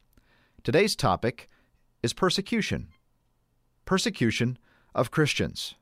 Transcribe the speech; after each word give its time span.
Today's 0.63 0.95
topic 0.95 1.49
is 2.03 2.11
persecution. 2.11 2.89
Persecution 3.85 4.57
of 4.93 5.09
Christians. 5.09 5.75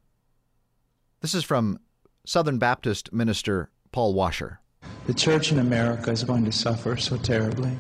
This 1.24 1.34
is 1.34 1.46
from 1.46 1.80
Southern 2.26 2.58
Baptist 2.58 3.14
minister 3.14 3.70
Paul 3.94 4.14
Washer. 4.14 4.60
The 5.08 5.14
church 5.14 5.54
in 5.54 5.60
America 5.60 6.12
is 6.12 6.22
going 6.22 6.44
to 6.44 6.52
suffer 6.52 6.98
so 6.98 7.16
terribly. 7.16 7.72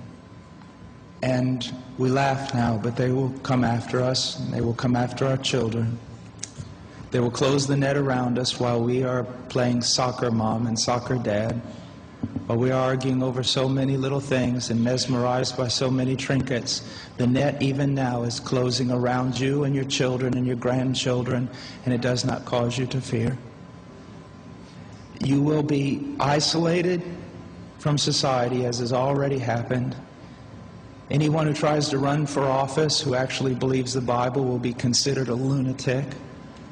And 1.22 1.70
we 1.98 2.08
laugh 2.08 2.54
now, 2.54 2.80
but 2.82 2.95
they 2.95 3.09
will 3.09 3.32
come 3.40 3.66
after 3.66 4.02
us, 4.02 4.40
and 4.40 4.54
they 4.54 4.62
will 4.62 4.73
come 4.73 4.95
after 4.95 5.26
our 5.26 5.35
children. 5.35 5.99
They 7.12 7.20
will 7.20 7.30
close 7.30 7.68
the 7.68 7.76
net 7.76 7.98
around 7.98 8.40
us 8.40 8.62
while 8.62 8.82
we 8.82 9.04
are 9.04 9.26
playing 9.49 9.82
soccer 9.82 10.32
mom 10.32 10.66
and 10.66 10.80
soccer 10.80 11.16
dad, 11.18 11.62
while 12.48 12.58
we 12.58 12.72
are 12.72 12.82
arguing 12.82 13.23
over 13.23 13.41
so 13.41 13.70
many 13.70 13.95
little 13.95 14.20
things 14.20 14.70
and 14.70 14.84
mesmerized 14.84 15.55
by 15.55 15.68
so 15.68 15.90
many 15.90 16.16
trinkets. 16.16 16.88
The 17.18 17.26
net, 17.26 17.62
even 17.62 17.94
now, 17.94 18.23
is 18.23 18.40
closing 18.40 18.91
around 18.91 19.40
you 19.40 19.63
and 19.63 19.73
your 19.73 19.86
children 19.86 20.36
and 20.36 20.46
your 20.46 20.58
grandchildren, 20.58 21.49
and 21.86 21.94
it 21.94 22.02
does 22.02 22.26
not 22.26 22.46
cause 22.46 22.77
you 22.77 22.86
to 22.88 22.99
fear. 22.99 23.38
You 25.23 25.41
will 25.41 25.63
be 25.63 26.16
isolated 26.20 27.01
from 27.79 27.98
society, 27.98 28.66
as 28.66 28.79
has 28.79 28.91
already 28.91 29.40
happened. 29.40 29.96
Anyone 31.10 31.48
who 31.48 31.54
tries 31.54 31.90
to 31.90 31.98
run 31.98 32.26
for 32.26 32.44
office 32.44 32.99
who 32.99 33.16
actually 33.16 33.55
believes 33.55 33.94
the 33.94 34.01
Bible 34.01 34.44
will 34.44 34.60
be 34.60 34.74
considered 34.74 35.29
a 35.29 35.35
lunatic 35.35 36.05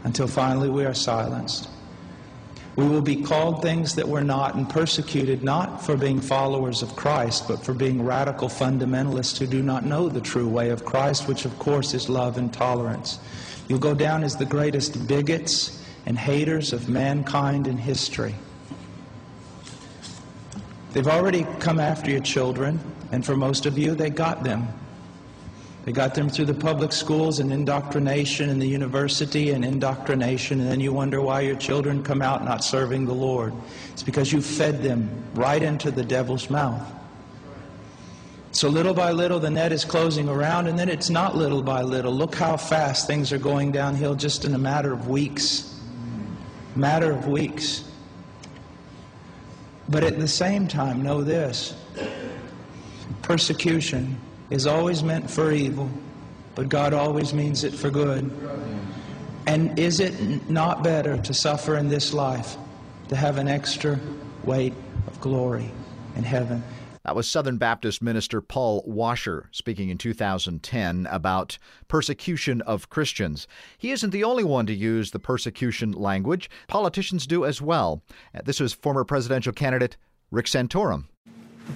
until 0.04 0.28
finally 0.28 0.70
we 0.70 0.86
are 0.86 0.94
silenced. 0.94 1.70
We 2.76 2.88
will 2.88 3.02
be 3.02 3.22
called 3.22 3.62
things 3.62 3.96
that 3.96 4.08
we're 4.08 4.22
not 4.22 4.56
and 4.56 4.70
persecuted 4.70 5.44
not 5.44 5.84
for 5.84 5.98
being 5.98 6.22
followers 6.22 6.82
of 6.82 6.96
Christ, 6.96 7.48
but 7.48 7.66
for 7.66 7.74
being 7.74 8.04
radical 8.04 8.48
fundamentalists 8.48 9.38
who 9.38 9.46
do 9.46 9.62
not 9.62 9.86
know 9.86 10.08
the 10.08 10.22
true 10.22 10.48
way 10.48 10.70
of 10.70 10.86
Christ, 10.86 11.28
which 11.28 11.44
of 11.44 11.58
course 11.60 11.94
is 11.94 12.08
love 12.08 12.38
and 12.38 12.54
tolerance. 12.54 13.20
You'll 13.68 13.80
go 13.80 13.94
down 13.94 14.24
as 14.24 14.38
the 14.38 14.46
greatest 14.46 15.08
bigots 15.08 15.86
and 16.06 16.18
haters 16.18 16.72
of 16.72 16.88
mankind 16.88 17.68
in 17.68 17.78
history. 17.78 18.36
They've 20.94 21.08
already 21.08 21.46
come 21.60 21.80
after 21.80 22.10
your 22.10 22.22
children, 22.22 22.80
and 23.12 23.26
for 23.26 23.36
most 23.36 23.66
of 23.66 23.78
you, 23.78 23.96
they 23.96 24.10
got 24.10 24.44
them. 24.44 24.68
They 25.86 25.92
got 25.92 26.14
them 26.14 26.30
through 26.30 26.46
the 26.46 26.54
public 26.54 26.92
schools 26.92 27.40
and 27.40 27.52
indoctrination 27.52 28.50
and 28.50 28.62
the 28.62 28.68
university 28.68 29.52
and 29.52 29.66
indoctrination, 29.66 30.60
and 30.60 30.70
then 30.70 30.80
you 30.80 30.94
wonder 30.94 31.22
why 31.22 31.42
your 31.42 31.56
children 31.56 32.04
come 32.04 32.22
out 32.22 32.46
not 32.46 32.64
serving 32.64 33.06
the 33.06 33.14
Lord. 33.14 33.54
It's 33.92 34.04
because 34.04 34.32
you 34.32 34.42
fed 34.42 34.84
them 34.84 35.10
right 35.34 35.62
into 35.62 35.90
the 35.90 36.04
devil's 36.04 36.50
mouth. 36.50 36.88
So 38.52 38.70
little 38.70 38.94
by 38.94 39.12
little, 39.12 39.40
the 39.40 39.50
net 39.50 39.72
is 39.72 39.86
closing 39.86 40.30
around, 40.30 40.68
and 40.68 40.78
then 40.78 40.90
it's 40.90 41.10
not 41.10 41.36
little 41.36 41.64
by 41.64 41.82
little. 41.82 42.14
Look 42.14 42.36
how 42.36 42.58
fast 42.58 43.08
things 43.08 43.32
are 43.32 43.40
going 43.40 43.72
downhill 43.72 44.14
just 44.14 44.46
in 44.46 44.54
a 44.54 44.60
matter 44.60 44.94
of 44.94 45.08
weeks 45.08 45.72
matter 46.76 47.12
of 47.12 47.28
weeks. 47.28 47.84
But 49.90 50.04
at 50.04 50.20
the 50.20 50.28
same 50.28 50.68
time, 50.68 51.02
know 51.02 51.22
this 51.22 51.76
persecution 53.22 54.18
is 54.52 54.68
always 54.68 55.02
meant 55.02 55.32
for 55.32 55.52
evil, 55.52 55.90
but 56.54 56.70
God 56.70 56.94
always 56.94 57.34
means 57.34 57.64
it 57.64 57.74
for 57.74 57.90
good. 57.90 58.30
And 59.48 59.80
is 59.80 60.00
it 60.00 60.50
not 60.50 60.84
better 60.84 61.18
to 61.18 61.34
suffer 61.34 61.78
in 61.78 61.88
this 61.88 62.14
life, 62.14 62.58
to 63.08 63.16
have 63.16 63.38
an 63.38 63.48
extra 63.48 64.00
weight 64.44 64.74
of 65.08 65.20
glory 65.20 65.72
in 66.16 66.24
heaven? 66.24 66.64
That 67.04 67.16
was 67.16 67.28
Southern 67.28 67.58
Baptist 67.58 68.04
minister 68.04 68.42
Paul 68.42 68.84
Washer 68.86 69.50
speaking 69.52 69.90
in 69.90 69.98
2010 69.98 71.08
about 71.10 71.58
persecution 71.88 72.62
of 72.62 72.92
Christians. 72.92 73.48
He 73.80 73.92
isn't 73.92 74.12
the 74.12 74.24
only 74.24 74.44
one 74.44 74.68
to 74.68 74.74
use 74.74 75.10
the 75.10 75.18
persecution 75.18 75.94
language. 75.94 76.48
Politicians 76.68 77.26
do 77.26 77.44
as 77.44 77.60
well. 77.60 78.04
Uh, 78.36 78.42
this 78.46 78.60
was 78.60 78.74
former 78.74 79.04
presidential 79.04 79.52
candidate 79.52 79.98
Rick 80.30 80.46
Santorum. 80.46 81.06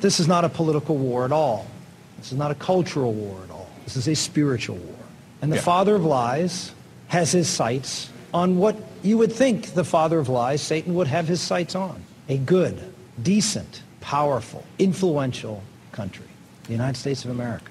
This 0.01 0.19
is 0.19 0.27
not 0.27 0.45
a 0.45 0.49
political 0.49 0.95
war 0.95 1.25
at 1.25 1.31
all. 1.31 1.65
This 2.25 2.31
is 2.31 2.39
not 2.39 2.49
a 2.49 2.55
cultural 2.55 3.13
war 3.13 3.39
at 3.43 3.51
all. 3.51 3.69
This 3.83 3.95
is 3.95 4.07
a 4.07 4.15
spiritual 4.15 4.77
war. 4.77 4.95
And 5.43 5.51
the 5.51 5.57
yeah. 5.57 5.61
father 5.61 5.93
of 5.93 6.03
lies 6.03 6.71
has 7.09 7.31
his 7.31 7.47
sights 7.47 8.09
on 8.33 8.57
what 8.57 8.75
you 9.03 9.19
would 9.19 9.31
think 9.31 9.75
the 9.75 9.83
father 9.83 10.17
of 10.17 10.27
lies, 10.27 10.59
Satan, 10.59 10.95
would 10.95 11.05
have 11.05 11.27
his 11.27 11.39
sights 11.39 11.75
on. 11.75 12.03
A 12.27 12.39
good, 12.39 12.81
decent, 13.21 13.83
powerful, 14.01 14.63
influential 14.79 15.61
country, 15.91 16.25
the 16.63 16.71
United 16.71 16.97
States 16.97 17.23
of 17.25 17.29
America. 17.29 17.69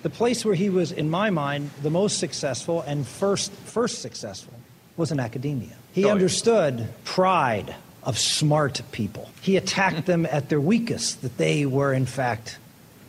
The 0.00 0.08
place 0.08 0.42
where 0.42 0.54
he 0.54 0.70
was, 0.70 0.90
in 0.90 1.10
my 1.10 1.28
mind, 1.28 1.68
the 1.82 1.90
most 1.90 2.18
successful 2.18 2.80
and 2.86 3.06
first, 3.06 3.52
first 3.52 4.00
successful 4.00 4.54
was 4.96 5.12
in 5.12 5.20
academia. 5.20 5.76
He 5.92 6.06
oh, 6.06 6.12
understood 6.12 6.78
yeah. 6.78 6.86
pride 7.04 7.74
of 8.04 8.18
smart 8.18 8.80
people. 8.90 9.28
He 9.42 9.58
attacked 9.58 9.96
hmm. 9.96 10.04
them 10.06 10.26
at 10.26 10.48
their 10.48 10.62
weakest, 10.62 11.20
that 11.20 11.36
they 11.36 11.66
were, 11.66 11.92
in 11.92 12.06
fact, 12.06 12.58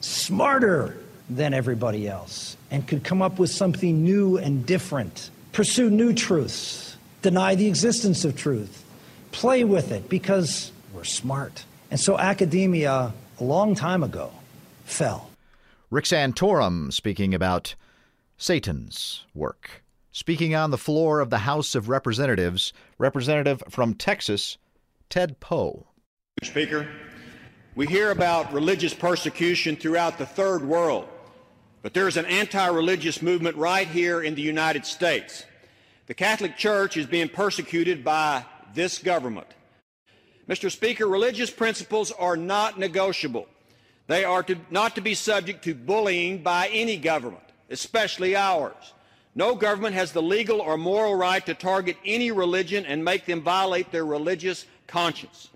smarter 0.03 0.97
than 1.29 1.53
everybody 1.53 2.07
else 2.07 2.57
and 2.69 2.87
could 2.87 3.03
come 3.03 3.21
up 3.21 3.39
with 3.39 3.49
something 3.49 4.03
new 4.03 4.37
and 4.37 4.65
different, 4.65 5.29
pursue 5.53 5.89
new 5.89 6.13
truths, 6.13 6.97
deny 7.21 7.55
the 7.55 7.67
existence 7.67 8.25
of 8.25 8.35
truth, 8.35 8.83
play 9.31 9.63
with 9.63 9.91
it 9.91 10.09
because 10.09 10.71
we're 10.93 11.03
smart. 11.03 11.63
And 11.89 11.99
so 11.99 12.17
academia, 12.17 13.13
a 13.39 13.43
long 13.43 13.75
time 13.75 14.03
ago, 14.03 14.31
fell. 14.83 15.29
Rick 15.89 16.05
Santorum 16.05 16.91
speaking 16.91 17.33
about 17.33 17.75
Satan's 18.37 19.25
work. 19.33 19.83
Speaking 20.11 20.53
on 20.53 20.69
the 20.69 20.77
floor 20.77 21.21
of 21.21 21.29
the 21.29 21.39
House 21.39 21.75
of 21.75 21.89
Representatives, 21.89 22.73
Representative 22.97 23.63
from 23.69 23.95
Texas, 23.95 24.57
Ted 25.09 25.39
Poe. 25.39 25.87
Speaker, 26.43 26.87
we 27.75 27.87
hear 27.87 28.11
about 28.11 28.53
religious 28.53 28.93
persecution 28.93 29.75
throughout 29.75 30.19
the 30.19 30.25
third 30.25 30.63
world, 30.63 31.07
but 31.81 31.93
there's 31.93 32.17
an 32.17 32.25
anti 32.25 32.67
religious 32.67 33.21
movement 33.21 33.57
right 33.57 33.87
here 33.87 34.21
in 34.21 34.35
the 34.35 34.41
United 34.41 34.85
States. 34.85 35.43
The 36.05 36.13
Catholic 36.13 36.55
Church 36.55 36.97
is 36.97 37.07
being 37.07 37.29
persecuted 37.29 38.03
by 38.03 38.45
this 38.75 38.99
government. 38.99 39.47
Mr. 40.47 40.69
Speaker, 40.69 41.07
religious 41.07 41.49
principles 41.49 42.11
are 42.11 42.37
not 42.37 42.77
negotiable. 42.77 43.47
They 44.07 44.23
are 44.23 44.43
to, 44.43 44.57
not 44.69 44.95
to 44.95 45.01
be 45.01 45.15
subject 45.15 45.63
to 45.63 45.73
bullying 45.73 46.43
by 46.43 46.67
any 46.67 46.97
government, 46.97 47.43
especially 47.69 48.35
ours. 48.35 48.93
No 49.33 49.55
government 49.55 49.95
has 49.95 50.11
the 50.11 50.21
legal 50.21 50.61
or 50.61 50.77
moral 50.77 51.15
right 51.15 51.43
to 51.45 51.55
target 51.55 51.97
any 52.05 52.29
religion 52.29 52.85
and 52.85 53.03
make 53.03 53.25
them 53.25 53.41
violate 53.41 53.91
their 53.91 54.05
religious 54.05 54.65
conscience. 54.85 55.49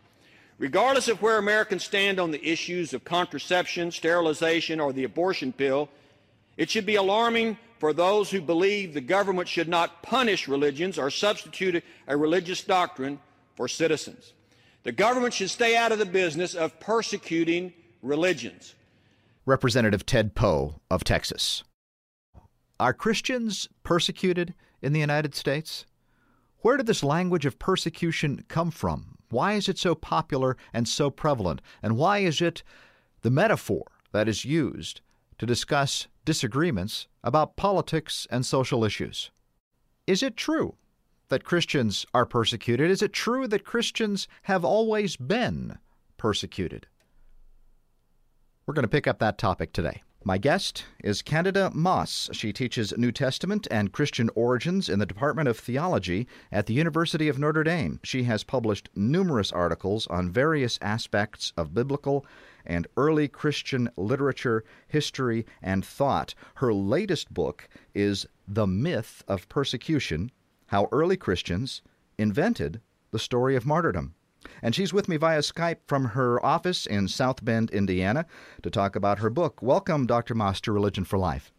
Regardless 0.60 1.08
of 1.08 1.22
where 1.22 1.38
Americans 1.38 1.84
stand 1.84 2.20
on 2.20 2.32
the 2.32 2.44
issues 2.44 2.94
of 2.94 3.04
contraception, 3.04 3.92
sterilization, 3.92 4.80
or 4.80 4.92
the 4.92 5.04
abortion 5.04 5.54
pill, 5.54 5.90
it 6.58 6.70
should 6.70 6.86
be 6.86 6.96
alarming 6.96 7.58
for 7.78 7.94
those 7.94 8.32
who 8.32 8.42
believe 8.42 8.94
the 8.94 9.02
government 9.02 9.48
should 9.48 9.68
not 9.68 10.02
punish 10.02 10.48
religions 10.48 10.98
or 10.98 11.12
substitute 11.12 11.84
a 12.08 12.18
religious 12.18 12.64
doctrine 12.64 13.20
for 13.56 13.68
citizens. 13.68 14.34
The 14.84 14.92
government 14.92 15.34
should 15.34 15.52
stay 15.52 15.76
out 15.76 15.92
of 15.92 16.00
the 16.00 16.06
business 16.06 16.56
of 16.56 16.80
persecuting 16.80 17.74
religions. 18.02 18.74
Representative 19.46 20.06
Ted 20.06 20.34
Poe 20.34 20.82
of 20.90 21.04
Texas. 21.04 21.64
Are 22.80 22.94
Christians 22.94 23.68
persecuted 23.84 24.56
in 24.82 24.94
the 24.94 25.00
United 25.00 25.36
States? 25.36 25.86
Where 26.60 26.78
did 26.78 26.88
this 26.88 27.04
language 27.04 27.46
of 27.46 27.60
persecution 27.60 28.44
come 28.48 28.72
from? 28.72 29.17
Why 29.30 29.54
is 29.54 29.68
it 29.68 29.78
so 29.78 29.96
popular 29.96 30.58
and 30.74 30.88
so 30.88 31.10
prevalent? 31.10 31.62
And 31.82 31.98
why 31.98 32.20
is 32.20 32.42
it 32.42 32.64
the 33.22 33.32
metaphor 33.32 33.84
that 34.12 34.28
is 34.28 34.46
used 34.46 35.02
to 35.38 35.46
discuss 35.46 36.08
disagreements 36.26 37.08
about 37.24 37.56
politics 37.56 38.28
and 38.32 38.46
social 38.46 38.84
issues? 38.84 39.32
Is 40.06 40.24
it 40.24 40.38
true 40.38 40.76
that 41.30 41.44
Christians 41.44 42.06
are 42.14 42.26
persecuted? 42.26 42.90
Is 42.90 43.02
it 43.02 43.12
true 43.14 43.48
that 43.48 43.66
Christians 43.66 44.28
have 44.44 44.64
always 44.64 45.18
been 45.18 45.78
persecuted? 46.16 46.88
We're 48.66 48.74
going 48.74 48.84
to 48.84 48.90
pick 48.90 49.08
up 49.08 49.20
that 49.20 49.38
topic 49.38 49.74
today. 49.74 50.04
My 50.24 50.38
guest 50.38 50.84
is 51.04 51.22
Candida 51.22 51.72
Moss. 51.74 52.30
She 52.34 52.52
teaches 52.52 52.94
New 52.98 53.12
Testament 53.12 53.68
and 53.70 53.94
Christian 53.94 54.30
origins 54.36 54.90
in 54.90 55.00
the 55.00 55.06
Department 55.06 55.48
of 55.48 55.58
Theology 55.58 56.28
at 56.52 56.66
the 56.66 56.74
University 56.74 57.30
of 57.30 57.40
Notre 57.40 57.64
Dame. 57.64 58.00
She 58.04 58.24
has 58.24 58.44
published 58.44 58.90
numerous 58.96 59.52
articles 59.52 60.08
on 60.08 60.32
various 60.32 60.80
aspects 60.82 61.54
of 61.56 61.74
biblical 61.74 62.26
and 62.66 62.88
early 62.98 63.28
Christian 63.28 63.90
literature, 63.96 64.66
history, 64.88 65.46
and 65.62 65.86
thought. 65.86 66.34
Her 66.56 66.74
latest 66.74 67.34
book 67.34 67.70
is 67.94 68.26
The 68.48 68.68
Myth 68.68 69.24
of 69.28 69.48
Persecution 69.48 70.32
How 70.66 70.90
Early 70.92 71.16
Christians 71.16 71.82
Invented 72.18 72.82
the 73.12 73.20
Story 73.20 73.56
of 73.56 73.66
Martyrdom. 73.66 74.16
And 74.62 74.74
she's 74.74 74.94
with 74.94 75.08
me 75.08 75.18
via 75.18 75.40
Skype 75.40 75.78
from 75.88 76.06
her 76.06 76.44
office 76.46 76.86
in 76.86 77.08
South 77.08 77.44
Bend, 77.44 77.70
Indiana, 77.72 78.26
to 78.64 78.70
talk 78.70 78.96
about 78.96 79.20
her 79.20 79.30
book. 79.30 79.62
Welcome, 79.62 80.06
Dr. 80.06 80.36
Moss, 80.36 80.62
to 80.62 80.72
Religion 80.72 81.04
for 81.04 81.18
Life. 81.18 81.52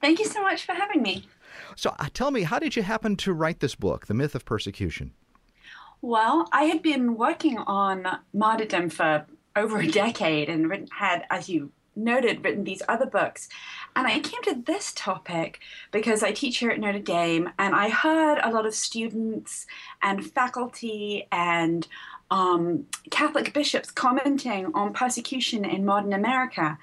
Thank 0.00 0.18
you 0.18 0.26
so 0.26 0.42
much 0.42 0.64
for 0.64 0.72
having 0.72 1.02
me. 1.02 1.26
So, 1.76 1.94
uh, 1.98 2.08
tell 2.12 2.30
me, 2.30 2.42
how 2.42 2.58
did 2.58 2.76
you 2.76 2.82
happen 2.82 3.16
to 3.16 3.32
write 3.32 3.60
this 3.60 3.74
book, 3.74 4.06
The 4.06 4.14
Myth 4.14 4.34
of 4.34 4.44
Persecution? 4.44 5.12
Well, 6.02 6.48
I 6.52 6.64
had 6.64 6.82
been 6.82 7.16
working 7.16 7.58
on 7.58 8.06
martyrdom 8.32 8.90
for 8.90 9.26
over 9.56 9.78
a 9.78 9.86
decade 9.86 10.48
and 10.48 10.88
had, 10.92 11.24
as 11.30 11.48
you 11.48 11.72
noted, 11.96 12.44
written 12.44 12.64
these 12.64 12.82
other 12.88 13.06
books. 13.06 13.48
And 13.96 14.06
I 14.06 14.18
came 14.18 14.42
to 14.42 14.62
this 14.66 14.92
topic 14.94 15.60
because 15.92 16.22
I 16.22 16.32
teach 16.32 16.58
here 16.58 16.70
at 16.70 16.80
Notre 16.80 16.98
Dame, 16.98 17.50
and 17.58 17.74
I 17.74 17.88
heard 17.88 18.38
a 18.42 18.50
lot 18.50 18.66
of 18.66 18.74
students 18.74 19.66
and 20.02 20.26
faculty 20.26 21.26
and 21.30 21.86
um, 22.30 22.86
Catholic 23.10 23.52
bishops 23.52 23.90
commenting 23.90 24.72
on 24.74 24.92
persecution 24.92 25.64
in 25.64 25.84
modern 25.84 26.12
America. 26.12 26.78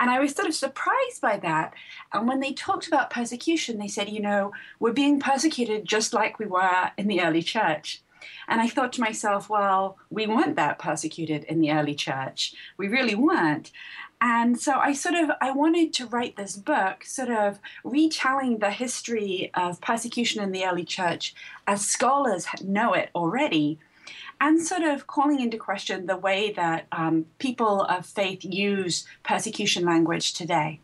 And 0.00 0.10
I 0.10 0.18
was 0.18 0.34
sort 0.34 0.48
of 0.48 0.54
surprised 0.54 1.20
by 1.20 1.36
that. 1.38 1.74
And 2.12 2.26
when 2.26 2.40
they 2.40 2.52
talked 2.52 2.88
about 2.88 3.10
persecution, 3.10 3.78
they 3.78 3.88
said, 3.88 4.08
you 4.08 4.20
know, 4.20 4.52
we're 4.80 4.92
being 4.92 5.20
persecuted 5.20 5.84
just 5.84 6.12
like 6.12 6.38
we 6.38 6.46
were 6.46 6.90
in 6.96 7.06
the 7.06 7.22
early 7.22 7.42
church. 7.42 8.02
And 8.48 8.60
I 8.60 8.68
thought 8.68 8.92
to 8.94 9.00
myself, 9.00 9.48
well, 9.48 9.98
we 10.10 10.26
weren't 10.26 10.56
that 10.56 10.78
persecuted 10.78 11.44
in 11.44 11.60
the 11.60 11.72
early 11.72 11.94
church. 11.94 12.54
We 12.76 12.88
really 12.88 13.14
weren't. 13.14 13.70
And 14.20 14.58
so 14.60 14.78
I 14.78 14.92
sort 14.92 15.16
of 15.16 15.32
I 15.40 15.50
wanted 15.50 15.92
to 15.94 16.06
write 16.06 16.36
this 16.36 16.56
book, 16.56 17.04
sort 17.04 17.30
of 17.30 17.58
retelling 17.82 18.58
the 18.58 18.70
history 18.70 19.50
of 19.54 19.80
persecution 19.80 20.40
in 20.40 20.52
the 20.52 20.64
early 20.64 20.84
church 20.84 21.34
as 21.66 21.84
scholars 21.84 22.46
know 22.62 22.92
it 22.92 23.10
already, 23.16 23.80
and 24.42 24.60
sort 24.60 24.82
of 24.82 25.06
calling 25.06 25.40
into 25.40 25.56
question 25.56 26.06
the 26.06 26.16
way 26.16 26.52
that 26.52 26.86
um, 26.90 27.24
people 27.38 27.82
of 27.82 28.04
faith 28.04 28.44
use 28.44 29.06
persecution 29.22 29.84
language 29.84 30.32
today. 30.32 30.80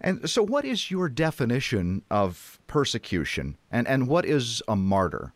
And 0.00 0.28
so, 0.28 0.42
what 0.42 0.64
is 0.64 0.90
your 0.90 1.08
definition 1.08 2.02
of 2.10 2.58
persecution, 2.66 3.56
and, 3.70 3.86
and 3.86 4.08
what 4.08 4.24
is 4.24 4.62
a 4.66 4.74
martyr? 4.74 5.32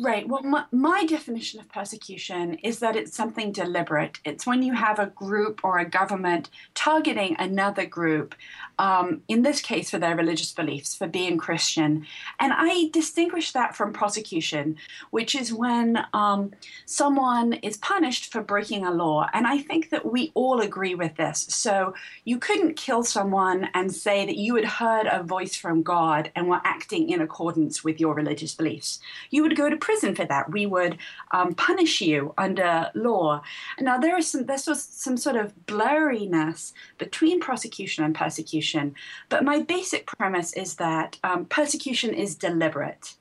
Right. 0.00 0.28
Well, 0.28 0.44
my, 0.44 0.64
my, 0.70 1.04
definition 1.06 1.58
of 1.58 1.68
persecution 1.68 2.54
is 2.62 2.78
that 2.78 2.94
it's 2.94 3.16
something 3.16 3.50
deliberate. 3.50 4.20
It's 4.24 4.46
when 4.46 4.62
you 4.62 4.72
have 4.74 5.00
a 5.00 5.06
group 5.06 5.64
or 5.64 5.78
a 5.78 5.84
government 5.84 6.50
targeting 6.74 7.34
another 7.36 7.84
group, 7.84 8.36
um, 8.78 9.22
in 9.26 9.42
this 9.42 9.60
case 9.60 9.90
for 9.90 9.98
their 9.98 10.14
religious 10.14 10.52
beliefs, 10.52 10.94
for 10.94 11.08
being 11.08 11.36
Christian. 11.36 12.06
And 12.38 12.52
I 12.54 12.90
distinguish 12.92 13.50
that 13.52 13.74
from 13.74 13.92
prosecution, 13.92 14.76
which 15.10 15.34
is 15.34 15.52
when 15.52 16.04
um, 16.12 16.52
someone 16.84 17.54
is 17.54 17.76
punished 17.78 18.30
for 18.30 18.40
breaking 18.40 18.86
a 18.86 18.92
law. 18.92 19.26
And 19.32 19.48
I 19.48 19.58
think 19.58 19.90
that 19.90 20.06
we 20.06 20.30
all 20.34 20.60
agree 20.60 20.94
with 20.94 21.16
this. 21.16 21.46
So 21.48 21.94
you 22.24 22.38
couldn't 22.38 22.76
kill 22.76 23.02
someone 23.02 23.68
and 23.74 23.92
say 23.92 24.26
that 24.26 24.36
you 24.36 24.54
had 24.54 24.64
heard 24.64 25.08
a 25.10 25.24
voice 25.24 25.56
from 25.56 25.82
God 25.82 26.30
and 26.36 26.48
were 26.48 26.60
acting 26.62 27.10
in 27.10 27.20
accordance 27.20 27.82
with 27.82 27.98
your 27.98 28.14
religious 28.14 28.54
beliefs. 28.54 29.00
You 29.30 29.42
would 29.42 29.56
go 29.56 29.68
to 29.68 29.87
prison 29.88 30.14
for 30.14 30.26
that. 30.26 30.52
We 30.52 30.66
would 30.66 30.98
um, 31.30 31.54
punish 31.54 32.02
you 32.02 32.34
under 32.36 32.90
law. 32.94 33.40
Now 33.80 33.96
there 33.96 34.18
is 34.18 34.26
some 34.30 34.44
there's 34.44 34.66
some 34.82 35.16
sort 35.16 35.36
of 35.36 35.54
blurriness 35.64 36.74
between 36.98 37.40
prosecution 37.40 38.04
and 38.04 38.14
persecution, 38.14 38.94
but 39.30 39.44
my 39.44 39.62
basic 39.62 40.04
premise 40.06 40.52
is 40.52 40.74
that 40.74 41.18
um, 41.24 41.46
persecution 41.46 42.12
is 42.12 42.34
deliberate. 42.34 43.14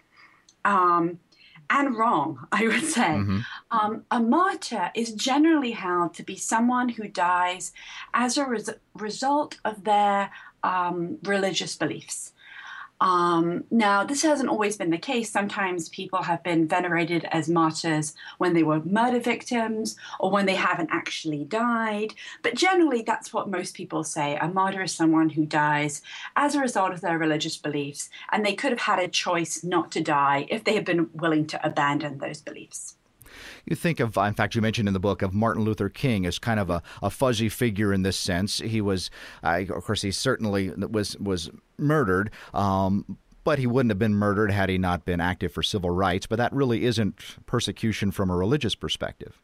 Um, 0.66 1.20
and 1.70 1.98
wrong, 1.98 2.46
I 2.52 2.68
would 2.68 2.84
say. 2.84 3.14
Mm-hmm. 3.16 3.40
Um, 3.72 4.04
a 4.12 4.20
martyr 4.20 4.92
is 4.94 5.14
generally 5.14 5.72
held 5.72 6.16
to 6.16 6.24
be 6.24 6.36
someone 6.36 6.90
who 6.90 7.08
dies 7.08 7.72
as 8.14 8.38
a 8.38 8.46
res- 8.46 8.78
result 8.94 9.58
of 9.64 9.86
their 9.86 10.32
um, 10.64 11.18
religious 11.24 11.78
beliefs. 11.78 12.34
Um, 13.00 13.64
now, 13.70 14.04
this 14.04 14.24
hasn't 14.24 14.50
always 14.50 14.78
been 14.78 14.90
the 14.90 14.98
case. 14.98 15.32
Sometimes 15.32 15.90
people 15.90 16.24
have 16.24 16.42
been 16.44 16.68
venerated 16.68 17.26
as 17.32 17.48
martyrs 17.48 18.16
when 18.40 18.54
they 18.54 18.64
were 18.64 18.82
murder 18.84 19.20
victims 19.20 19.96
or 20.20 20.32
when 20.32 20.48
they 20.48 20.56
haven't 20.56 20.90
actually 20.92 21.44
died. 21.44 22.16
But 22.42 22.56
generally, 22.56 23.04
that's 23.04 23.32
what 23.32 23.50
most 23.50 23.76
people 23.76 24.04
say. 24.04 24.38
A 24.38 24.48
martyr 24.48 24.84
is 24.84 24.94
someone 24.94 25.30
who 25.30 25.46
dies 25.46 26.02
as 26.36 26.56
a 26.56 26.60
result 26.60 26.92
of 26.92 27.02
their 27.02 27.20
religious 27.20 27.58
beliefs, 27.58 28.10
and 28.32 28.46
they 28.46 28.56
could 28.56 28.72
have 28.72 28.82
had 28.82 29.00
a 29.00 29.08
choice 29.08 29.64
not 29.64 29.92
to 29.92 30.02
die 30.02 30.48
if 30.50 30.64
they 30.64 30.74
had 30.74 30.86
been 30.86 31.10
willing 31.14 31.46
to 31.48 31.66
abandon 31.66 32.18
those 32.18 32.42
beliefs. 32.42 32.96
You 33.66 33.76
think 33.76 34.00
of, 34.00 34.18
in 34.18 34.34
fact, 34.34 34.56
you 34.56 34.62
mentioned 34.62 34.88
in 34.88 34.94
the 34.94 35.00
book 35.00 35.22
of 35.22 35.34
Martin 35.34 35.64
Luther 35.64 35.90
King 35.90 36.26
as 36.26 36.40
kind 36.40 36.60
of 36.60 36.70
a, 36.70 36.82
a 37.04 37.10
fuzzy 37.10 37.50
figure 37.50 37.94
in 37.94 38.02
this 38.02 38.18
sense. 38.18 38.60
He 38.60 38.82
was, 38.82 39.12
uh, 39.44 39.64
of 39.70 39.84
course, 39.84 40.02
he 40.02 40.12
certainly 40.12 40.70
was 40.70 41.18
was 41.18 41.52
murdered. 41.78 42.32
Um, 42.54 43.18
but 43.44 43.60
he 43.60 43.68
wouldn't 43.68 43.92
have 43.92 44.00
been 44.00 44.14
murdered 44.14 44.52
had 44.52 44.70
he 44.70 44.78
not 44.78 45.06
been 45.06 45.22
active 45.22 45.54
for 45.54 45.64
civil 45.64 45.90
rights. 45.90 46.28
But 46.28 46.36
that 46.36 46.52
really 46.52 46.84
isn't 46.84 47.38
persecution 47.46 48.12
from 48.12 48.30
a 48.30 48.36
religious 48.36 48.76
perspective. 48.76 49.42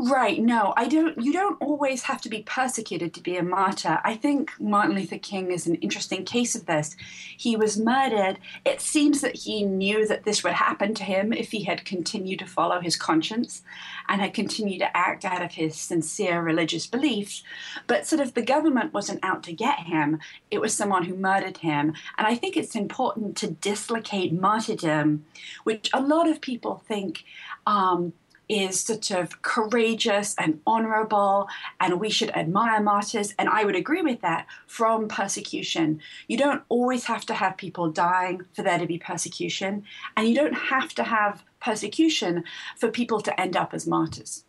Right. 0.00 0.40
No, 0.40 0.74
I 0.76 0.86
don't. 0.86 1.20
You 1.20 1.32
don't 1.32 1.60
always 1.60 2.04
have 2.04 2.20
to 2.20 2.28
be 2.28 2.42
persecuted 2.42 3.12
to 3.14 3.20
be 3.20 3.36
a 3.36 3.42
martyr. 3.42 3.98
I 4.04 4.14
think 4.14 4.52
Martin 4.60 4.94
Luther 4.94 5.18
King 5.18 5.50
is 5.50 5.66
an 5.66 5.74
interesting 5.76 6.24
case 6.24 6.54
of 6.54 6.66
this. 6.66 6.94
He 7.36 7.56
was 7.56 7.76
murdered. 7.76 8.38
It 8.64 8.80
seems 8.80 9.22
that 9.22 9.38
he 9.38 9.64
knew 9.64 10.06
that 10.06 10.22
this 10.22 10.44
would 10.44 10.52
happen 10.52 10.94
to 10.94 11.02
him 11.02 11.32
if 11.32 11.50
he 11.50 11.64
had 11.64 11.84
continued 11.84 12.38
to 12.38 12.46
follow 12.46 12.78
his 12.78 12.94
conscience 12.94 13.62
and 14.08 14.20
had 14.20 14.34
continued 14.34 14.78
to 14.78 14.96
act 14.96 15.24
out 15.24 15.42
of 15.42 15.54
his 15.54 15.74
sincere 15.74 16.40
religious 16.42 16.86
beliefs. 16.86 17.42
But 17.88 18.06
sort 18.06 18.22
of 18.22 18.34
the 18.34 18.42
government 18.42 18.94
wasn't 18.94 19.24
out 19.24 19.42
to 19.44 19.52
get 19.52 19.80
him, 19.80 20.20
it 20.48 20.60
was 20.60 20.72
someone 20.74 21.06
who 21.06 21.16
murdered 21.16 21.56
him. 21.56 21.94
And 22.16 22.24
I 22.28 22.36
think 22.36 22.56
it's 22.56 22.76
important 22.76 23.36
to 23.38 23.50
dislocate 23.50 24.32
martyrdom, 24.32 25.24
which 25.64 25.90
a 25.92 26.00
lot 26.00 26.28
of 26.28 26.40
people 26.40 26.84
think. 26.86 27.24
Um, 27.66 28.12
is 28.48 28.80
sort 28.80 29.10
of 29.10 29.42
courageous 29.42 30.34
and 30.38 30.60
honorable, 30.66 31.48
and 31.80 32.00
we 32.00 32.10
should 32.10 32.30
admire 32.30 32.82
martyrs. 32.82 33.34
And 33.38 33.48
I 33.48 33.64
would 33.64 33.76
agree 33.76 34.02
with 34.02 34.20
that 34.22 34.46
from 34.66 35.08
persecution. 35.08 36.00
You 36.26 36.38
don't 36.38 36.62
always 36.68 37.04
have 37.04 37.26
to 37.26 37.34
have 37.34 37.56
people 37.56 37.90
dying 37.90 38.42
for 38.52 38.62
there 38.62 38.78
to 38.78 38.86
be 38.86 38.98
persecution, 38.98 39.84
and 40.16 40.28
you 40.28 40.34
don't 40.34 40.54
have 40.54 40.94
to 40.94 41.04
have 41.04 41.44
persecution 41.60 42.44
for 42.76 42.90
people 42.90 43.20
to 43.20 43.40
end 43.40 43.56
up 43.56 43.74
as 43.74 43.86
martyrs. 43.86 44.44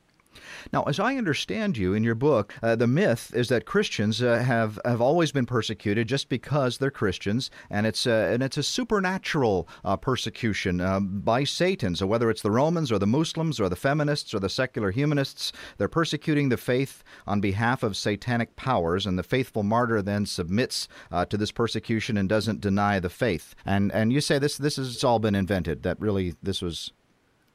Now, 0.71 0.83
as 0.83 0.99
I 0.99 1.15
understand 1.15 1.77
you 1.77 1.93
in 1.93 2.03
your 2.03 2.15
book, 2.15 2.55
uh, 2.61 2.75
the 2.75 2.87
myth 2.87 3.31
is 3.35 3.49
that 3.49 3.65
Christians 3.65 4.21
uh, 4.21 4.39
have 4.39 4.79
have 4.85 5.01
always 5.01 5.31
been 5.31 5.45
persecuted 5.45 6.07
just 6.07 6.29
because 6.29 6.77
they're 6.77 6.91
Christians, 6.91 7.49
and 7.69 7.85
it's 7.85 8.05
uh, 8.07 8.29
and 8.31 8.43
it's 8.43 8.57
a 8.57 8.63
supernatural 8.63 9.67
uh, 9.83 9.97
persecution 9.97 10.81
um, 10.81 11.19
by 11.21 11.43
Satan. 11.43 11.95
So 11.95 12.07
whether 12.07 12.29
it's 12.29 12.41
the 12.41 12.51
Romans 12.51 12.91
or 12.91 12.99
the 12.99 13.07
Muslims 13.07 13.59
or 13.59 13.69
the 13.69 13.75
feminists 13.75 14.33
or 14.33 14.39
the 14.39 14.49
secular 14.49 14.91
humanists, 14.91 15.51
they're 15.77 15.87
persecuting 15.87 16.49
the 16.49 16.57
faith 16.57 17.03
on 17.27 17.41
behalf 17.41 17.83
of 17.83 17.95
satanic 17.95 18.55
powers, 18.55 19.05
and 19.05 19.17
the 19.17 19.23
faithful 19.23 19.63
martyr 19.63 20.01
then 20.01 20.25
submits 20.25 20.87
uh, 21.11 21.25
to 21.25 21.37
this 21.37 21.51
persecution 21.51 22.17
and 22.17 22.29
doesn't 22.29 22.61
deny 22.61 22.99
the 22.99 23.09
faith. 23.09 23.55
And 23.65 23.91
and 23.91 24.13
you 24.13 24.21
say 24.21 24.39
this 24.39 24.57
this 24.57 24.77
has 24.77 25.03
all 25.03 25.19
been 25.19 25.35
invented. 25.35 25.83
That 25.83 25.99
really 25.99 26.35
this 26.41 26.61
was 26.61 26.91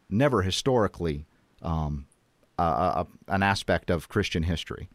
never 0.08 0.42
historically 0.42 1.26
um, 1.62 2.06
uh, 2.58 3.04
an 3.28 3.42
aspect 3.42 3.90
of 3.90 4.08
Christian 4.08 4.44
history. 4.44 4.88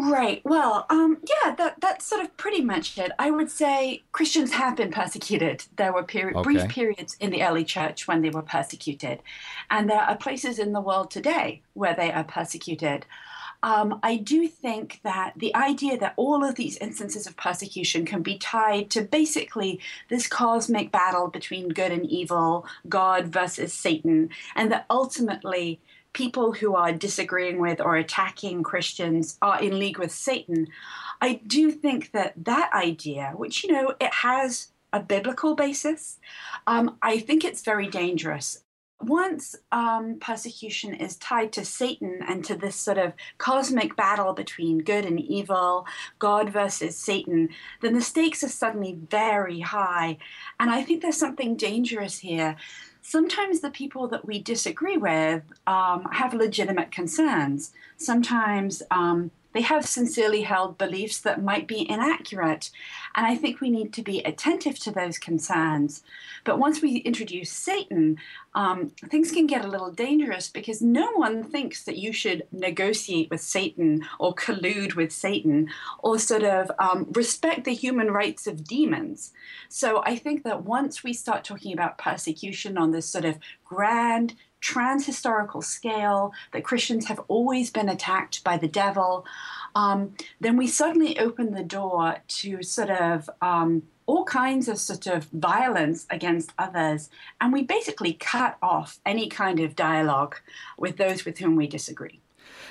Right. 0.00 0.40
Well, 0.44 0.86
um, 0.90 1.18
yeah, 1.28 1.56
that 1.56 1.80
that's 1.80 2.06
sort 2.06 2.22
of 2.22 2.36
pretty 2.36 2.60
much 2.60 2.96
it. 2.98 3.10
I 3.18 3.32
would 3.32 3.50
say 3.50 4.04
Christians 4.12 4.52
have 4.52 4.76
been 4.76 4.92
persecuted. 4.92 5.64
There 5.74 5.92
were 5.92 6.04
peri- 6.04 6.34
okay. 6.34 6.42
brief 6.42 6.68
periods 6.68 7.16
in 7.18 7.30
the 7.30 7.42
early 7.42 7.64
church 7.64 8.06
when 8.06 8.22
they 8.22 8.30
were 8.30 8.42
persecuted, 8.42 9.20
and 9.70 9.90
there 9.90 10.00
are 10.00 10.16
places 10.16 10.60
in 10.60 10.72
the 10.72 10.80
world 10.80 11.10
today 11.10 11.62
where 11.74 11.94
they 11.94 12.12
are 12.12 12.22
persecuted. 12.22 13.06
Um, 13.62 13.98
I 14.04 14.16
do 14.18 14.46
think 14.46 15.00
that 15.02 15.32
the 15.36 15.54
idea 15.56 15.98
that 15.98 16.14
all 16.16 16.44
of 16.44 16.54
these 16.54 16.76
instances 16.76 17.26
of 17.26 17.36
persecution 17.36 18.06
can 18.06 18.22
be 18.22 18.38
tied 18.38 18.90
to 18.90 19.02
basically 19.02 19.80
this 20.08 20.28
cosmic 20.28 20.92
battle 20.92 21.26
between 21.26 21.70
good 21.70 21.90
and 21.90 22.06
evil, 22.06 22.66
God 22.88 23.26
versus 23.26 23.72
Satan, 23.72 24.30
and 24.54 24.70
that 24.70 24.86
ultimately 24.88 25.80
people 26.12 26.52
who 26.52 26.74
are 26.74 26.92
disagreeing 26.92 27.60
with 27.60 27.80
or 27.80 27.96
attacking 27.96 28.62
Christians 28.62 29.38
are 29.42 29.62
in 29.62 29.78
league 29.78 29.98
with 29.98 30.12
Satan, 30.12 30.68
I 31.20 31.40
do 31.46 31.70
think 31.70 32.12
that 32.12 32.32
that 32.44 32.72
idea, 32.72 33.32
which, 33.36 33.64
you 33.64 33.72
know, 33.72 33.94
it 34.00 34.12
has 34.12 34.72
a 34.92 35.00
biblical 35.00 35.54
basis, 35.54 36.18
um, 36.66 36.96
I 37.02 37.18
think 37.18 37.44
it's 37.44 37.62
very 37.62 37.88
dangerous. 37.88 38.62
Once 39.00 39.54
um, 39.70 40.16
persecution 40.20 40.92
is 40.92 41.16
tied 41.16 41.52
to 41.52 41.64
Satan 41.64 42.20
and 42.26 42.44
to 42.44 42.56
this 42.56 42.74
sort 42.74 42.98
of 42.98 43.12
cosmic 43.36 43.94
battle 43.94 44.32
between 44.32 44.78
good 44.78 45.04
and 45.04 45.20
evil, 45.20 45.86
God 46.18 46.50
versus 46.50 46.96
Satan, 46.96 47.50
then 47.80 47.94
the 47.94 48.00
stakes 48.00 48.42
are 48.42 48.48
suddenly 48.48 48.98
very 49.08 49.60
high. 49.60 50.18
And 50.58 50.70
I 50.70 50.82
think 50.82 51.02
there's 51.02 51.16
something 51.16 51.54
dangerous 51.54 52.18
here 52.18 52.56
sometimes 53.08 53.60
the 53.60 53.70
people 53.70 54.06
that 54.06 54.26
we 54.26 54.38
disagree 54.38 54.98
with 54.98 55.42
um, 55.66 56.04
have 56.12 56.34
legitimate 56.34 56.90
concerns. 56.90 57.72
Sometimes 57.96 58.82
um, 58.90 59.30
they 59.58 59.62
have 59.62 59.84
sincerely 59.84 60.42
held 60.42 60.78
beliefs 60.78 61.18
that 61.18 61.42
might 61.42 61.66
be 61.66 61.90
inaccurate. 61.90 62.70
And 63.16 63.26
I 63.26 63.34
think 63.34 63.60
we 63.60 63.70
need 63.70 63.92
to 63.94 64.02
be 64.02 64.20
attentive 64.20 64.78
to 64.78 64.92
those 64.92 65.18
concerns. 65.18 66.04
But 66.44 66.60
once 66.60 66.80
we 66.80 66.98
introduce 66.98 67.50
Satan, 67.50 68.18
um, 68.54 68.92
things 69.10 69.32
can 69.32 69.48
get 69.48 69.64
a 69.64 69.68
little 69.68 69.90
dangerous 69.90 70.48
because 70.48 70.80
no 70.80 71.10
one 71.10 71.42
thinks 71.42 71.82
that 71.82 71.96
you 71.96 72.12
should 72.12 72.46
negotiate 72.52 73.30
with 73.30 73.40
Satan 73.40 74.06
or 74.20 74.32
collude 74.32 74.94
with 74.94 75.10
Satan 75.10 75.70
or 76.04 76.20
sort 76.20 76.44
of 76.44 76.70
um, 76.78 77.08
respect 77.10 77.64
the 77.64 77.74
human 77.74 78.12
rights 78.12 78.46
of 78.46 78.62
demons. 78.62 79.32
So 79.68 80.04
I 80.04 80.14
think 80.14 80.44
that 80.44 80.62
once 80.62 81.02
we 81.02 81.12
start 81.12 81.42
talking 81.42 81.72
about 81.72 81.98
persecution 81.98 82.78
on 82.78 82.92
this 82.92 83.06
sort 83.08 83.24
of 83.24 83.38
grand, 83.64 84.36
transhistorical 84.60 85.62
scale, 85.62 86.32
that 86.52 86.64
Christians 86.64 87.06
have 87.06 87.20
always 87.28 87.70
been 87.70 87.88
attacked 87.88 88.42
by 88.44 88.56
the 88.56 88.68
devil, 88.68 89.24
um, 89.74 90.14
then 90.40 90.56
we 90.56 90.66
suddenly 90.66 91.18
open 91.18 91.52
the 91.52 91.62
door 91.62 92.18
to 92.26 92.62
sort 92.62 92.90
of 92.90 93.30
um, 93.40 93.82
all 94.06 94.24
kinds 94.24 94.68
of 94.68 94.78
sort 94.78 95.06
of 95.06 95.24
violence 95.24 96.06
against 96.10 96.52
others, 96.58 97.10
and 97.40 97.52
we 97.52 97.62
basically 97.62 98.14
cut 98.14 98.56
off 98.62 98.98
any 99.04 99.28
kind 99.28 99.60
of 99.60 99.76
dialogue 99.76 100.36
with 100.78 100.96
those 100.96 101.24
with 101.24 101.38
whom 101.38 101.56
we 101.56 101.66
disagree. 101.66 102.20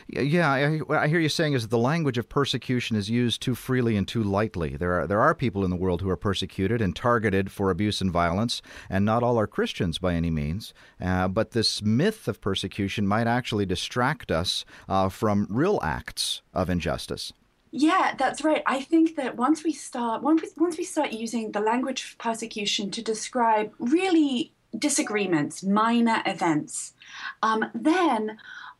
Yeah, 0.07 0.49
I, 0.49 0.79
I, 0.89 1.07
hear 1.07 1.19
you 1.19 1.29
saying 1.29 1.53
is 1.53 1.63
that 1.63 1.69
the 1.69 1.77
language 1.77 2.17
of 2.17 2.29
persecution 2.29 2.95
is 2.95 3.09
used 3.09 3.41
too 3.41 3.55
freely 3.55 3.97
and 3.97 4.07
too 4.07 4.23
lightly. 4.23 4.77
There 4.77 4.93
are 4.99 5.07
there 5.07 5.19
are 5.19 5.35
people 5.35 5.65
in 5.65 5.69
the 5.69 5.75
world 5.75 6.01
who 6.01 6.09
are 6.09 6.17
persecuted 6.17 6.81
and 6.81 6.95
targeted 6.95 7.51
for 7.51 7.69
abuse 7.69 7.99
and 7.99 8.11
violence, 8.11 8.61
and 8.89 9.03
not 9.03 9.23
all 9.23 9.37
are 9.37 9.47
Christians 9.47 9.97
by 9.97 10.13
any 10.13 10.29
means. 10.29 10.73
Uh, 11.01 11.27
but 11.27 11.51
this 11.51 11.81
myth 11.81 12.27
of 12.27 12.39
persecution 12.39 13.05
might 13.05 13.27
actually 13.27 13.65
distract 13.65 14.31
us 14.31 14.63
uh, 14.87 15.09
from 15.09 15.47
real 15.49 15.79
acts 15.83 16.41
of 16.53 16.69
injustice. 16.69 17.33
Yeah, 17.71 18.15
that's 18.17 18.43
right. 18.43 18.63
I 18.65 18.81
think 18.81 19.17
that 19.17 19.35
once 19.35 19.63
we 19.63 19.73
start 19.73 20.23
once 20.23 20.41
we, 20.41 20.49
once 20.57 20.77
we 20.77 20.83
start 20.83 21.11
using 21.11 21.51
the 21.51 21.59
language 21.59 22.03
of 22.03 22.17
persecution 22.17 22.91
to 22.91 23.03
describe 23.03 23.73
really 23.77 24.53
disagreements, 24.77 25.63
minor 25.63 26.21
events, 26.25 26.93
um, 27.41 27.65
then 27.73 28.37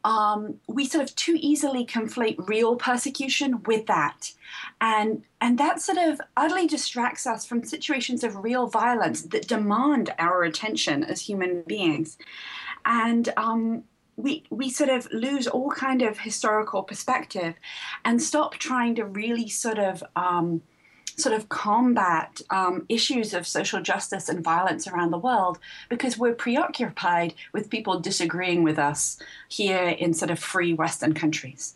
um, 0.07 0.61
we 0.67 0.85
sort 0.85 1.03
of 1.03 1.13
too 1.17 1.35
easily 1.37 1.85
conflate 1.85 2.47
real 2.47 2.77
persecution 2.77 3.61
with 3.63 3.87
that. 3.87 4.31
And, 4.79 5.23
and 5.41 5.57
that 5.57 5.81
sort 5.81 5.97
of 5.97 6.21
utterly 6.37 6.65
distracts 6.65 7.27
us 7.27 7.45
from 7.45 7.65
situations 7.65 8.23
of 8.23 8.41
real 8.41 8.67
violence 8.67 9.23
that 9.23 9.49
demand 9.49 10.13
our 10.17 10.43
attention 10.43 11.03
as 11.03 11.19
human 11.19 11.61
beings. 11.63 12.17
And 12.85 13.33
um, 13.35 13.83
we, 14.15 14.45
we 14.49 14.69
sort 14.69 14.89
of 14.89 15.09
lose 15.11 15.45
all 15.45 15.71
kind 15.71 16.01
of 16.01 16.19
historical 16.19 16.83
perspective 16.83 17.55
and 18.05 18.23
stop 18.23 18.53
trying 18.55 18.95
to 18.95 19.03
really 19.03 19.49
sort 19.49 19.77
of 19.77 20.01
um, 20.15 20.61
sort 21.17 21.33
of 21.35 21.49
combat 21.49 22.41
um, 22.51 22.85
issues 22.89 23.33
of 23.33 23.47
social 23.47 23.81
justice 23.81 24.29
and 24.29 24.43
violence 24.43 24.87
around 24.87 25.11
the 25.11 25.17
world 25.17 25.57
because 25.89 26.17
we're 26.17 26.33
preoccupied 26.33 27.33
with 27.53 27.69
people 27.69 27.99
disagreeing 27.99 28.63
with 28.63 28.77
us 28.77 29.19
here 29.49 29.89
in 29.89 30.13
sort 30.13 30.29
of 30.29 30.37
free 30.37 30.73
Western 30.73 31.13
countries. 31.13 31.73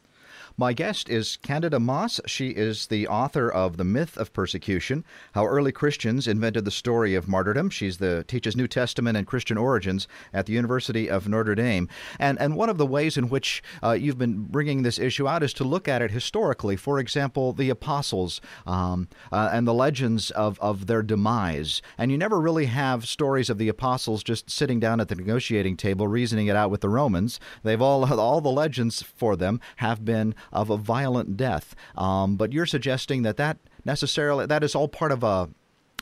My 0.58 0.74
guest 0.74 1.10
is 1.10 1.38
Candida 1.38 1.79
Moss. 1.79 2.20
She 2.25 2.50
is 2.50 2.88
the 2.88 3.08
author 3.08 3.50
of 3.50 3.77
The 3.77 3.86
Myth 3.86 4.17
of 4.17 4.34
Persecution: 4.34 5.05
How 5.34 5.46
Early 5.46 5.72
Christians 5.72 6.27
Invented 6.27 6.65
the 6.65 6.72
Story 6.72 7.15
of 7.15 7.27
Martyrdom. 7.27 7.70
The 7.70 8.25
teaches 8.27 8.55
New 8.55 8.67
Testament 8.67 9.17
and 9.17 9.25
Christian 9.25 9.58
origins 9.58 10.08
at 10.34 10.46
the 10.46 10.53
University 10.53 11.10
of 11.10 11.27
Notre 11.27 11.55
Dame. 11.55 11.88
And 12.20 12.39
and 12.39 12.55
one 12.55 12.70
of 12.70 12.77
the 12.77 12.86
ways 12.86 13.17
in 13.17 13.29
which 13.29 13.63
uh, 13.81 13.91
you've 13.93 14.17
been 14.17 14.43
bringing 14.43 14.84
this 14.84 15.00
issue 15.00 15.27
out 15.27 15.41
is 15.41 15.53
to 15.53 15.63
look 15.63 15.88
at 15.88 16.01
it 16.01 16.12
historically. 16.12 16.75
For 16.75 17.00
example, 17.00 17.53
the 17.53 17.70
apostles 17.70 18.41
um, 18.67 19.08
uh, 19.31 19.50
and 19.53 19.65
the 19.65 19.74
legends 19.74 20.31
of 20.31 20.60
of 20.60 20.88
their 20.88 21.01
demise. 21.01 21.81
And 21.98 22.12
you 22.12 22.17
never 22.17 22.41
really 22.41 22.65
have 22.65 23.08
stories 23.08 23.50
of 23.50 23.58
the 23.58 23.70
apostles 23.70 24.22
just 24.22 24.50
sitting 24.50 24.79
down 24.79 25.00
at 25.00 25.08
the 25.08 25.15
negotiating 25.15 25.77
table 25.77 26.08
reasoning 26.08 26.48
it 26.48 26.55
out 26.55 26.72
with 26.72 26.81
the 26.81 26.89
Romans. 26.89 27.39
They've 27.63 27.81
all 27.81 28.13
all 28.20 28.41
the 28.41 28.50
legends 28.50 29.01
for 29.01 29.36
them 29.36 29.62
have 29.77 30.03
been 30.03 30.36
of 30.51 30.69
a 30.69 30.77
violent 30.77 31.38
death. 31.38 31.75
Um, 31.95 32.36
but 32.36 32.53
you're 32.53 32.65
suggesting 32.65 33.24
that 33.24 33.38
that 33.38 33.57
necessarily 33.86 34.45
that 34.45 34.63
is 34.63 34.75
all 34.75 34.88
part 34.88 35.12
of 35.12 35.24
a 35.24 35.50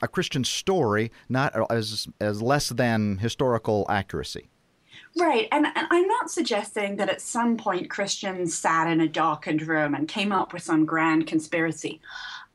a 0.02 0.08
Christian 0.08 0.44
story, 0.44 1.12
not 1.28 1.54
as 1.72 2.08
as 2.20 2.42
less 2.42 2.70
than 2.70 3.18
historical 3.18 3.86
accuracy. 3.90 4.50
Right. 5.18 5.48
And, 5.52 5.66
and, 5.66 5.88
I'm 5.90 6.08
not 6.08 6.30
suggesting 6.30 6.98
that 6.98 7.10
at 7.10 7.22
some 7.22 7.58
point 7.58 7.90
Christians 7.90 8.58
sat 8.58 8.88
in 8.88 9.02
a 9.02 9.08
darkened 9.08 9.64
room 9.64 9.96
and 9.96 10.08
came 10.08 10.32
up 10.32 10.54
with 10.54 10.62
some 10.62 10.86
grand 10.86 11.26
conspiracy. 11.26 12.00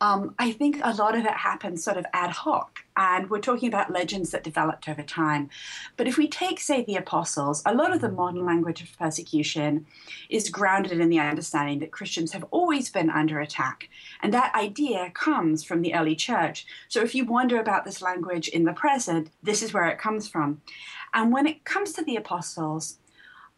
Um, 0.01 0.35
I 0.39 0.53
think 0.53 0.79
a 0.83 0.95
lot 0.95 1.17
of 1.17 1.25
it 1.25 1.33
happens 1.33 1.83
sort 1.83 1.97
of 1.97 2.07
ad 2.13 2.31
hoc, 2.31 2.84
and 2.97 3.29
we're 3.29 3.41
talking 3.41 3.69
about 3.69 3.93
legends 3.93 4.31
that 4.31 4.45
developed 4.45 4.89
over 4.89 5.03
time. 5.03 5.51
But 5.97 6.07
if 6.07 6.17
we 6.17 6.29
take, 6.29 6.61
say, 6.61 6.85
the 6.85 6.97
apostles, 6.97 7.63
a 7.67 7.75
lot 7.75 7.93
of 7.93 8.01
the 8.01 8.11
modern 8.11 8.45
language 8.45 8.83
of 8.83 8.97
persecution 8.99 9.87
is 10.31 10.49
grounded 10.49 11.01
in 11.01 11.09
the 11.09 11.19
understanding 11.19 11.81
that 11.81 11.93
Christians 11.93 12.33
have 12.33 12.45
always 12.51 12.91
been 12.91 13.11
under 13.11 13.41
attack. 13.41 13.89
And 14.23 14.33
that 14.33 14.55
idea 14.55 15.11
comes 15.15 15.65
from 15.65 15.83
the 15.83 15.95
early 15.95 16.15
church. 16.15 16.67
So 16.89 17.03
if 17.03 17.15
you 17.15 17.25
wonder 17.25 17.59
about 17.59 17.85
this 17.85 18.01
language 18.01 18.49
in 18.49 18.65
the 18.65 18.73
present, 18.73 19.31
this 19.43 19.63
is 19.63 19.75
where 19.75 19.87
it 19.87 19.99
comes 19.99 20.29
from. 20.29 20.61
And 21.13 21.33
when 21.33 21.47
it 21.47 21.65
comes 21.65 21.93
to 21.95 22.05
the 22.05 22.17
apostles, 22.17 22.99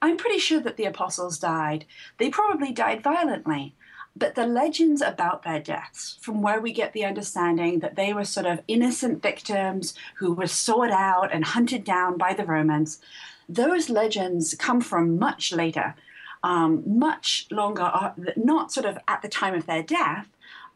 I'm 0.03 0.17
pretty 0.17 0.39
sure 0.39 0.61
that 0.61 0.77
the 0.77 0.85
apostles 0.85 1.39
died. 1.39 1.87
They 2.19 2.29
probably 2.31 2.73
died 2.73 3.03
violently. 3.03 3.75
But 4.19 4.35
the 4.35 4.47
legends 4.47 5.03
about 5.03 5.43
their 5.43 5.61
deaths, 5.61 6.17
from 6.23 6.41
where 6.41 6.59
we 6.59 6.73
get 6.73 6.95
the 6.95 7.05
understanding 7.05 7.81
that 7.81 7.97
they 7.97 8.15
were 8.15 8.25
sort 8.25 8.47
of 8.47 8.63
innocent 8.67 9.23
victims 9.23 9.93
who 10.17 10.33
were 10.33 10.47
sought 10.47 10.91
out 10.91 11.33
and 11.35 11.45
hunted 11.45 11.85
down 11.85 12.17
by 12.17 12.33
the 12.33 12.47
Romans, 12.47 12.99
those 13.47 13.91
legends 13.91 14.55
come 14.55 14.81
from 14.81 15.19
much 15.19 15.53
later, 15.53 15.95
um, 16.43 16.83
much 16.87 17.47
longer, 17.51 17.83
uh, 17.83 18.13
not 18.37 18.73
sort 18.73 18.87
of 18.87 18.99
at 19.07 19.21
the 19.21 19.29
time 19.29 19.55
of 19.55 19.67
their 19.67 19.83
death, 19.83 20.29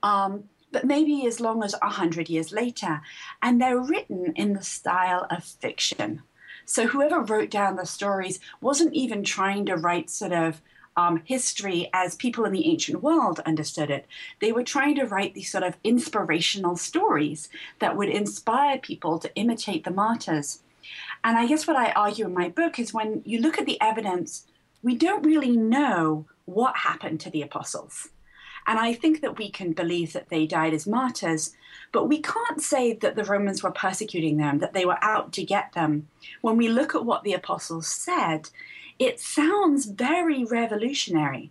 um, 0.02 0.44
but 0.70 0.84
maybe 0.84 1.26
as 1.26 1.40
long 1.40 1.64
as 1.64 1.74
100 1.80 2.28
years 2.28 2.52
later. 2.52 3.00
And 3.40 3.60
they're 3.60 3.80
written 3.80 4.34
in 4.36 4.52
the 4.52 4.62
style 4.62 5.26
of 5.30 5.44
fiction. 5.44 6.22
So 6.66 6.86
whoever 6.86 7.20
wrote 7.20 7.50
down 7.50 7.76
the 7.76 7.86
stories 7.86 8.38
wasn't 8.60 8.94
even 8.94 9.24
trying 9.24 9.64
to 9.66 9.76
write 9.76 10.10
sort 10.10 10.32
of 10.32 10.60
um, 10.96 11.22
history 11.24 11.88
as 11.92 12.14
people 12.14 12.44
in 12.44 12.52
the 12.52 12.66
ancient 12.66 13.02
world 13.02 13.40
understood 13.46 13.90
it. 13.90 14.06
They 14.40 14.52
were 14.52 14.62
trying 14.62 14.96
to 14.96 15.06
write 15.06 15.34
these 15.34 15.50
sort 15.50 15.64
of 15.64 15.76
inspirational 15.84 16.76
stories 16.76 17.48
that 17.78 17.96
would 17.96 18.08
inspire 18.08 18.78
people 18.78 19.18
to 19.18 19.34
imitate 19.34 19.84
the 19.84 19.90
martyrs. 19.90 20.62
And 21.22 21.36
I 21.36 21.46
guess 21.46 21.66
what 21.66 21.76
I 21.76 21.92
argue 21.92 22.26
in 22.26 22.34
my 22.34 22.48
book 22.48 22.78
is 22.78 22.92
when 22.92 23.22
you 23.24 23.40
look 23.40 23.58
at 23.58 23.66
the 23.66 23.80
evidence, 23.80 24.46
we 24.82 24.94
don't 24.96 25.24
really 25.24 25.56
know 25.56 26.26
what 26.44 26.78
happened 26.78 27.20
to 27.20 27.30
the 27.30 27.42
apostles. 27.42 28.08
And 28.66 28.78
I 28.78 28.92
think 28.92 29.20
that 29.20 29.38
we 29.38 29.50
can 29.50 29.72
believe 29.72 30.12
that 30.12 30.28
they 30.28 30.46
died 30.46 30.74
as 30.74 30.86
martyrs, 30.86 31.54
but 31.92 32.08
we 32.08 32.20
can't 32.20 32.60
say 32.60 32.92
that 32.92 33.16
the 33.16 33.24
Romans 33.24 33.62
were 33.62 33.70
persecuting 33.70 34.36
them, 34.36 34.58
that 34.58 34.74
they 34.74 34.84
were 34.84 35.02
out 35.02 35.32
to 35.32 35.44
get 35.44 35.72
them. 35.72 36.08
When 36.40 36.56
we 36.56 36.68
look 36.68 36.94
at 36.94 37.04
what 37.04 37.24
the 37.24 37.32
apostles 37.32 37.86
said, 37.86 38.50
it 39.00 39.18
sounds 39.18 39.86
very 39.86 40.44
revolutionary. 40.44 41.50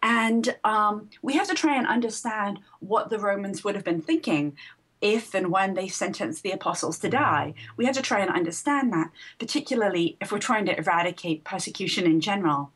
And 0.00 0.56
um, 0.62 1.10
we 1.22 1.34
have 1.34 1.48
to 1.48 1.54
try 1.54 1.76
and 1.76 1.86
understand 1.86 2.60
what 2.78 3.10
the 3.10 3.18
Romans 3.18 3.64
would 3.64 3.74
have 3.74 3.84
been 3.84 4.00
thinking 4.00 4.56
if 5.00 5.34
and 5.34 5.50
when 5.50 5.74
they 5.74 5.88
sentenced 5.88 6.44
the 6.44 6.52
apostles 6.52 6.98
to 7.00 7.10
die. 7.10 7.54
We 7.76 7.84
have 7.86 7.96
to 7.96 8.02
try 8.02 8.20
and 8.20 8.30
understand 8.30 8.92
that, 8.92 9.10
particularly 9.40 10.16
if 10.20 10.30
we're 10.30 10.38
trying 10.38 10.66
to 10.66 10.78
eradicate 10.78 11.42
persecution 11.42 12.06
in 12.06 12.20
general. 12.20 12.70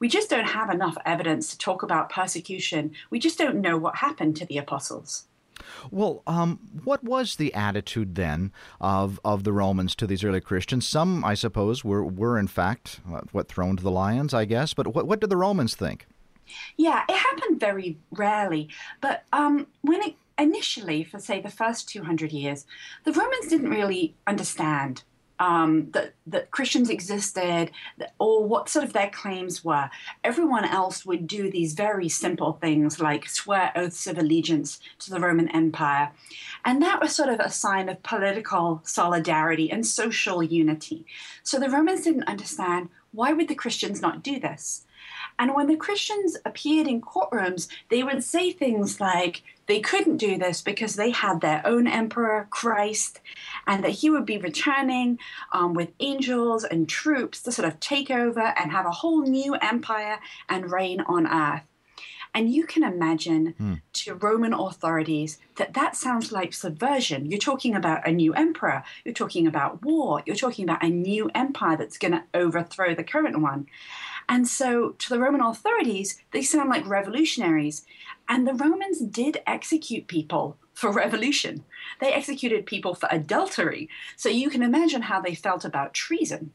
We 0.00 0.08
just 0.08 0.30
don't 0.30 0.48
have 0.48 0.70
enough 0.70 0.96
evidence 1.06 1.50
to 1.50 1.58
talk 1.58 1.84
about 1.84 2.10
persecution. 2.10 2.90
We 3.08 3.20
just 3.20 3.38
don't 3.38 3.60
know 3.60 3.78
what 3.78 3.96
happened 3.96 4.36
to 4.36 4.46
the 4.46 4.58
apostles. 4.58 5.26
Well, 5.90 6.22
um, 6.26 6.60
what 6.84 7.02
was 7.04 7.36
the 7.36 7.52
attitude 7.54 8.14
then 8.14 8.52
of, 8.80 9.20
of 9.24 9.44
the 9.44 9.52
Romans 9.52 9.94
to 9.96 10.06
these 10.06 10.24
early 10.24 10.40
Christians? 10.40 10.86
Some, 10.86 11.24
I 11.24 11.34
suppose, 11.34 11.84
were, 11.84 12.04
were 12.04 12.38
in 12.38 12.48
fact 12.48 13.00
what 13.32 13.48
thrown 13.48 13.76
to 13.76 13.82
the 13.82 13.90
lions, 13.90 14.34
I 14.34 14.44
guess. 14.44 14.74
But 14.74 14.94
what, 14.94 15.06
what 15.06 15.20
did 15.20 15.30
the 15.30 15.36
Romans 15.36 15.74
think? 15.74 16.06
Yeah, 16.76 17.04
it 17.08 17.16
happened 17.16 17.60
very 17.60 17.98
rarely. 18.10 18.68
But 19.00 19.24
um, 19.32 19.66
when 19.82 20.02
it 20.02 20.14
initially, 20.38 21.04
for 21.04 21.18
say 21.18 21.40
the 21.40 21.50
first 21.50 21.88
200 21.88 22.32
years, 22.32 22.66
the 23.04 23.12
Romans 23.12 23.48
didn't 23.48 23.70
really 23.70 24.14
understand 24.26 25.04
um, 25.40 25.90
that, 25.92 26.12
that 26.26 26.50
Christians 26.50 26.90
existed 26.90 27.70
or 28.18 28.44
what 28.44 28.68
sort 28.68 28.84
of 28.84 28.92
their 28.92 29.10
claims 29.10 29.64
were. 29.64 29.90
Everyone 30.22 30.66
else 30.66 31.04
would 31.04 31.26
do 31.26 31.50
these 31.50 31.72
very 31.72 32.08
simple 32.08 32.52
things 32.60 33.00
like 33.00 33.28
swear 33.28 33.72
oaths 33.74 34.06
of 34.06 34.18
allegiance 34.18 34.78
to 35.00 35.10
the 35.10 35.18
Roman 35.18 35.48
Empire. 35.48 36.12
And 36.64 36.82
that 36.82 37.00
was 37.00 37.16
sort 37.16 37.30
of 37.30 37.40
a 37.40 37.50
sign 37.50 37.88
of 37.88 38.02
political 38.02 38.82
solidarity 38.84 39.72
and 39.72 39.84
social 39.86 40.42
unity. 40.42 41.06
So 41.42 41.58
the 41.58 41.70
Romans 41.70 42.02
didn't 42.02 42.28
understand 42.28 42.90
why 43.12 43.32
would 43.32 43.48
the 43.48 43.54
Christians 43.54 44.00
not 44.00 44.22
do 44.22 44.38
this? 44.38 44.84
And 45.40 45.54
when 45.54 45.68
the 45.68 45.76
Christians 45.76 46.36
appeared 46.44 46.86
in 46.86 47.00
courtrooms, 47.00 47.66
they 47.88 48.02
would 48.02 48.22
say 48.22 48.52
things 48.52 49.00
like 49.00 49.42
they 49.68 49.80
couldn't 49.80 50.18
do 50.18 50.36
this 50.36 50.60
because 50.60 50.96
they 50.96 51.12
had 51.12 51.40
their 51.40 51.62
own 51.64 51.86
emperor, 51.86 52.46
Christ, 52.50 53.20
and 53.66 53.82
that 53.82 53.92
he 53.92 54.10
would 54.10 54.26
be 54.26 54.36
returning 54.36 55.18
um, 55.52 55.72
with 55.72 55.92
angels 55.98 56.64
and 56.64 56.86
troops 56.86 57.40
to 57.42 57.52
sort 57.52 57.66
of 57.66 57.80
take 57.80 58.10
over 58.10 58.52
and 58.58 58.70
have 58.70 58.84
a 58.84 58.90
whole 58.90 59.22
new 59.22 59.54
empire 59.54 60.18
and 60.50 60.70
reign 60.70 61.00
on 61.00 61.26
earth. 61.26 61.62
And 62.34 62.52
you 62.52 62.66
can 62.66 62.84
imagine 62.84 63.54
hmm. 63.56 63.74
to 63.94 64.14
Roman 64.14 64.52
authorities 64.52 65.38
that 65.56 65.72
that 65.72 65.96
sounds 65.96 66.30
like 66.30 66.52
subversion. 66.52 67.30
You're 67.30 67.40
talking 67.40 67.74
about 67.74 68.06
a 68.06 68.12
new 68.12 68.34
emperor, 68.34 68.84
you're 69.06 69.14
talking 69.14 69.46
about 69.46 69.82
war, 69.82 70.22
you're 70.26 70.36
talking 70.36 70.64
about 70.64 70.84
a 70.84 70.90
new 70.90 71.30
empire 71.34 71.78
that's 71.78 71.98
going 71.98 72.12
to 72.12 72.24
overthrow 72.34 72.94
the 72.94 73.04
current 73.04 73.40
one. 73.40 73.66
And 74.30 74.46
so 74.46 74.90
to 74.90 75.08
the 75.08 75.18
Roman 75.18 75.40
authorities, 75.40 76.22
they 76.30 76.42
sound 76.42 76.70
like 76.70 76.86
revolutionaries. 76.86 77.84
And 78.28 78.46
the 78.46 78.54
Romans 78.54 79.00
did 79.00 79.42
execute 79.44 80.06
people 80.06 80.56
for 80.72 80.92
revolution. 80.92 81.64
They 82.00 82.12
executed 82.12 82.64
people 82.64 82.94
for 82.94 83.08
adultery. 83.10 83.88
So 84.14 84.28
you 84.28 84.48
can 84.48 84.62
imagine 84.62 85.02
how 85.02 85.20
they 85.20 85.34
felt 85.34 85.64
about 85.64 85.94
treason. 85.94 86.52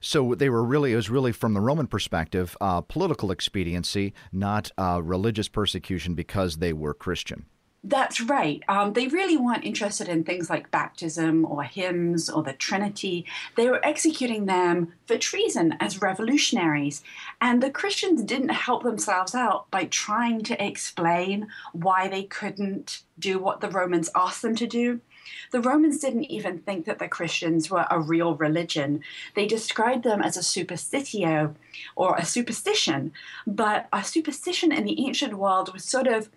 So 0.00 0.36
they 0.36 0.48
were 0.48 0.62
really, 0.62 0.92
it 0.92 0.96
was 0.96 1.10
really 1.10 1.32
from 1.32 1.52
the 1.52 1.60
Roman 1.60 1.88
perspective, 1.88 2.56
uh, 2.60 2.82
political 2.82 3.32
expediency, 3.32 4.14
not 4.30 4.70
uh, 4.78 5.00
religious 5.02 5.48
persecution 5.48 6.14
because 6.14 6.58
they 6.58 6.72
were 6.72 6.94
Christian. 6.94 7.46
That's 7.86 8.18
right. 8.18 8.62
Um, 8.66 8.94
they 8.94 9.08
really 9.08 9.36
weren't 9.36 9.64
interested 9.64 10.08
in 10.08 10.24
things 10.24 10.48
like 10.48 10.70
baptism 10.70 11.44
or 11.44 11.64
hymns 11.64 12.30
or 12.30 12.42
the 12.42 12.54
Trinity. 12.54 13.26
They 13.56 13.68
were 13.68 13.84
executing 13.84 14.46
them 14.46 14.94
for 15.04 15.18
treason 15.18 15.74
as 15.80 16.00
revolutionaries. 16.00 17.04
And 17.42 17.62
the 17.62 17.70
Christians 17.70 18.24
didn't 18.24 18.48
help 18.48 18.84
themselves 18.84 19.34
out 19.34 19.70
by 19.70 19.84
trying 19.84 20.40
to 20.44 20.64
explain 20.64 21.48
why 21.74 22.08
they 22.08 22.22
couldn't 22.22 23.02
do 23.18 23.38
what 23.38 23.60
the 23.60 23.68
Romans 23.68 24.08
asked 24.14 24.40
them 24.40 24.56
to 24.56 24.66
do. 24.66 25.02
The 25.50 25.60
Romans 25.60 25.98
didn't 25.98 26.24
even 26.24 26.60
think 26.60 26.86
that 26.86 26.98
the 26.98 27.08
Christians 27.08 27.70
were 27.70 27.86
a 27.90 28.00
real 28.00 28.34
religion. 28.34 29.02
They 29.34 29.46
described 29.46 30.04
them 30.04 30.22
as 30.22 30.38
a 30.38 30.40
superstitio 30.40 31.54
or 31.96 32.16
a 32.16 32.24
superstition. 32.24 33.12
But 33.46 33.88
a 33.92 34.02
superstition 34.02 34.72
in 34.72 34.84
the 34.84 35.06
ancient 35.06 35.34
world 35.34 35.72
was 35.74 35.84
sort 35.84 36.06
of 36.06 36.30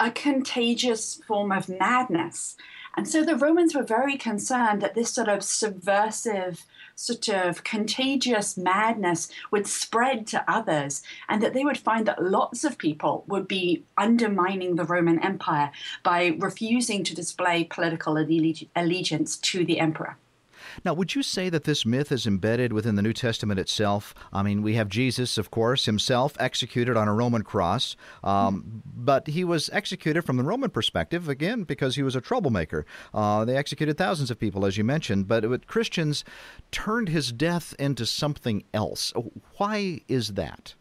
a 0.00 0.10
contagious 0.10 1.20
form 1.26 1.52
of 1.52 1.68
madness. 1.68 2.56
And 2.96 3.06
so 3.06 3.22
the 3.22 3.36
Romans 3.36 3.74
were 3.74 3.84
very 3.84 4.16
concerned 4.16 4.82
that 4.82 4.96
this 4.96 5.14
sort 5.14 5.28
of 5.28 5.44
subversive, 5.44 6.66
sort 6.96 7.28
of 7.28 7.62
contagious 7.62 8.56
madness 8.56 9.28
would 9.52 9.68
spread 9.68 10.26
to 10.28 10.44
others, 10.50 11.02
and 11.28 11.40
that 11.40 11.54
they 11.54 11.64
would 11.64 11.78
find 11.78 12.04
that 12.06 12.22
lots 12.22 12.64
of 12.64 12.78
people 12.78 13.24
would 13.28 13.46
be 13.46 13.84
undermining 13.96 14.74
the 14.74 14.84
Roman 14.84 15.22
Empire 15.22 15.70
by 16.02 16.34
refusing 16.38 17.04
to 17.04 17.14
display 17.14 17.62
political 17.62 18.16
allegiance 18.16 19.36
to 19.36 19.64
the 19.64 19.78
emperor. 19.78 20.16
Now, 20.84 20.94
would 20.94 21.14
you 21.14 21.22
say 21.22 21.48
that 21.48 21.64
this 21.64 21.84
myth 21.84 22.12
is 22.12 22.26
embedded 22.26 22.72
within 22.72 22.96
the 22.96 23.02
New 23.02 23.12
Testament 23.12 23.60
itself? 23.60 24.14
I 24.32 24.42
mean, 24.42 24.62
we 24.62 24.74
have 24.74 24.88
Jesus, 24.88 25.38
of 25.38 25.50
course, 25.50 25.86
himself 25.86 26.36
executed 26.38 26.96
on 26.96 27.08
a 27.08 27.14
Roman 27.14 27.42
cross, 27.42 27.96
um, 28.24 28.82
but 28.84 29.28
he 29.28 29.44
was 29.44 29.70
executed 29.72 30.22
from 30.22 30.36
the 30.36 30.44
Roman 30.44 30.70
perspective, 30.70 31.28
again, 31.28 31.64
because 31.64 31.96
he 31.96 32.02
was 32.02 32.16
a 32.16 32.20
troublemaker. 32.20 32.86
Uh, 33.12 33.44
they 33.44 33.56
executed 33.56 33.96
thousands 33.96 34.30
of 34.30 34.38
people, 34.38 34.64
as 34.64 34.76
you 34.76 34.84
mentioned, 34.84 35.28
but 35.28 35.44
it, 35.44 35.66
Christians 35.66 36.24
turned 36.70 37.08
his 37.08 37.32
death 37.32 37.74
into 37.78 38.06
something 38.06 38.64
else. 38.72 39.12
Why 39.56 40.00
is 40.08 40.34
that? 40.34 40.74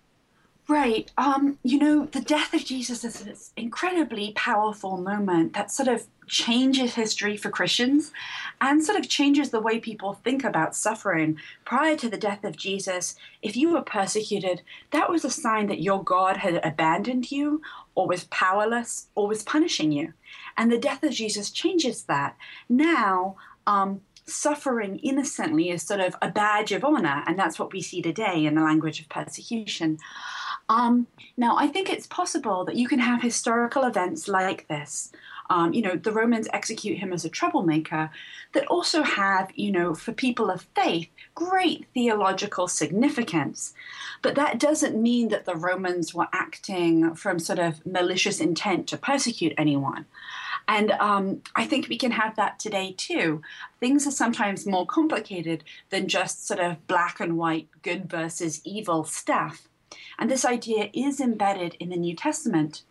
Right. 0.69 1.11
Um, 1.17 1.57
you 1.63 1.79
know, 1.79 2.05
the 2.05 2.21
death 2.21 2.53
of 2.53 2.63
Jesus 2.63 3.03
is 3.03 3.21
this 3.21 3.51
incredibly 3.57 4.33
powerful 4.35 4.97
moment 4.97 5.53
that 5.53 5.71
sort 5.71 5.87
of 5.89 6.05
changes 6.29 6.95
history 6.95 7.35
for 7.35 7.49
Christians 7.49 8.11
and 8.61 8.83
sort 8.83 8.97
of 8.97 9.09
changes 9.09 9.49
the 9.49 9.59
way 9.59 9.79
people 9.79 10.13
think 10.13 10.43
about 10.43 10.75
suffering. 10.75 11.37
Prior 11.65 11.95
to 11.97 12.09
the 12.09 12.17
death 12.17 12.43
of 12.43 12.55
Jesus, 12.55 13.15
if 13.41 13.57
you 13.57 13.73
were 13.73 13.81
persecuted, 13.81 14.61
that 14.91 15.09
was 15.09 15.25
a 15.25 15.29
sign 15.29 15.67
that 15.67 15.81
your 15.81 16.03
God 16.03 16.37
had 16.37 16.63
abandoned 16.63 17.31
you 17.31 17.61
or 17.95 18.07
was 18.07 18.25
powerless 18.25 19.07
or 19.15 19.27
was 19.27 19.43
punishing 19.43 19.91
you. 19.91 20.13
And 20.55 20.71
the 20.71 20.77
death 20.77 21.03
of 21.03 21.11
Jesus 21.11 21.51
changes 21.51 22.03
that. 22.03 22.37
Now, 22.69 23.35
um, 23.67 24.01
suffering 24.25 24.99
innocently 24.99 25.69
is 25.69 25.83
sort 25.83 25.99
of 25.99 26.15
a 26.21 26.29
badge 26.29 26.71
of 26.71 26.83
honor, 26.83 27.23
and 27.25 27.37
that's 27.37 27.59
what 27.59 27.73
we 27.73 27.81
see 27.81 28.01
today 28.01 28.45
in 28.45 28.55
the 28.55 28.61
language 28.61 28.99
of 29.01 29.09
persecution. 29.09 29.97
Um, 30.69 31.07
now, 31.35 31.57
I 31.57 31.67
think 31.67 31.89
it's 31.89 32.07
possible 32.07 32.63
that 32.65 32.75
you 32.75 32.87
can 32.87 32.99
have 32.99 33.21
historical 33.21 33.83
events 33.83 34.27
like 34.27 34.67
this 34.67 35.11
um, 35.49 35.73
you 35.73 35.81
know, 35.81 35.95
the 35.95 36.11
Romans 36.11 36.47
execute 36.53 36.99
him 36.99 37.11
as 37.11 37.25
a 37.25 37.29
troublemaker, 37.29 38.11
that 38.53 38.67
also 38.67 39.03
have, 39.03 39.51
you 39.55 39.71
know, 39.71 39.93
for 39.93 40.11
people 40.11 40.49
of 40.49 40.67
faith, 40.75 41.09
great 41.35 41.85
theological 41.93 42.67
significance. 42.67 43.73
But 44.21 44.35
that 44.35 44.59
doesn't 44.59 45.01
mean 45.01 45.29
that 45.29 45.45
the 45.45 45.55
Romans 45.55 46.13
were 46.13 46.27
acting 46.33 47.15
from 47.15 47.39
sort 47.39 47.59
of 47.59 47.85
malicious 47.85 48.39
intent 48.39 48.87
to 48.87 48.97
persecute 48.97 49.53
anyone. 49.57 50.05
And 50.67 50.91
um, 50.91 51.41
I 51.55 51.65
think 51.65 51.89
we 51.89 51.97
can 51.97 52.11
have 52.11 52.35
that 52.35 52.59
today 52.59 52.93
too. 52.95 53.41
Things 53.79 54.05
are 54.05 54.11
sometimes 54.11 54.67
more 54.67 54.85
complicated 54.85 55.63
than 55.89 56.07
just 56.07 56.45
sort 56.45 56.59
of 56.59 56.85
black 56.85 57.19
and 57.19 57.37
white, 57.37 57.67
good 57.81 58.07
versus 58.07 58.61
evil 58.63 59.03
stuff. 59.03 59.67
And 60.19 60.29
this 60.29 60.45
idea 60.45 60.89
is 60.93 61.19
embedded 61.19 61.75
in 61.79 61.89
the 61.89 61.97
New 61.97 62.15
Testament. 62.15 62.83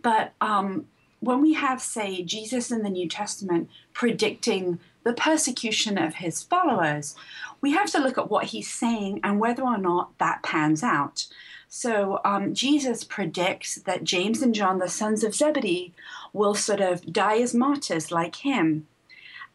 But 0.00 0.32
um, 0.40 0.86
when 1.22 1.40
we 1.40 1.54
have, 1.54 1.80
say, 1.80 2.24
Jesus 2.24 2.72
in 2.72 2.82
the 2.82 2.90
New 2.90 3.08
Testament 3.08 3.70
predicting 3.94 4.80
the 5.04 5.12
persecution 5.12 5.96
of 5.96 6.16
his 6.16 6.42
followers, 6.42 7.14
we 7.60 7.72
have 7.72 7.88
to 7.92 8.00
look 8.00 8.18
at 8.18 8.28
what 8.28 8.46
he's 8.46 8.68
saying 8.68 9.20
and 9.22 9.38
whether 9.38 9.62
or 9.62 9.78
not 9.78 10.18
that 10.18 10.42
pans 10.42 10.82
out. 10.82 11.28
So 11.68 12.20
um, 12.24 12.54
Jesus 12.54 13.04
predicts 13.04 13.76
that 13.76 14.02
James 14.02 14.42
and 14.42 14.52
John, 14.52 14.80
the 14.80 14.88
sons 14.88 15.22
of 15.22 15.32
Zebedee, 15.32 15.94
will 16.32 16.56
sort 16.56 16.80
of 16.80 17.12
die 17.12 17.38
as 17.38 17.54
martyrs 17.54 18.10
like 18.10 18.36
him. 18.36 18.88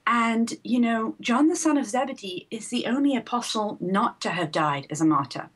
And, 0.05 0.53
you 0.63 0.79
know, 0.79 1.15
John, 1.19 1.49
the 1.49 1.57
son 1.57 1.77
of 1.77 1.85
Zebedee, 1.85 2.47
is 2.49 2.69
the 2.69 2.85
only 2.85 3.13
apostle 3.13 3.77
not 3.81 4.21
to 4.21 4.29
have 4.29 4.53
died 4.53 4.87
as 4.89 5.01
a 5.01 5.05
martyr. 5.05 5.49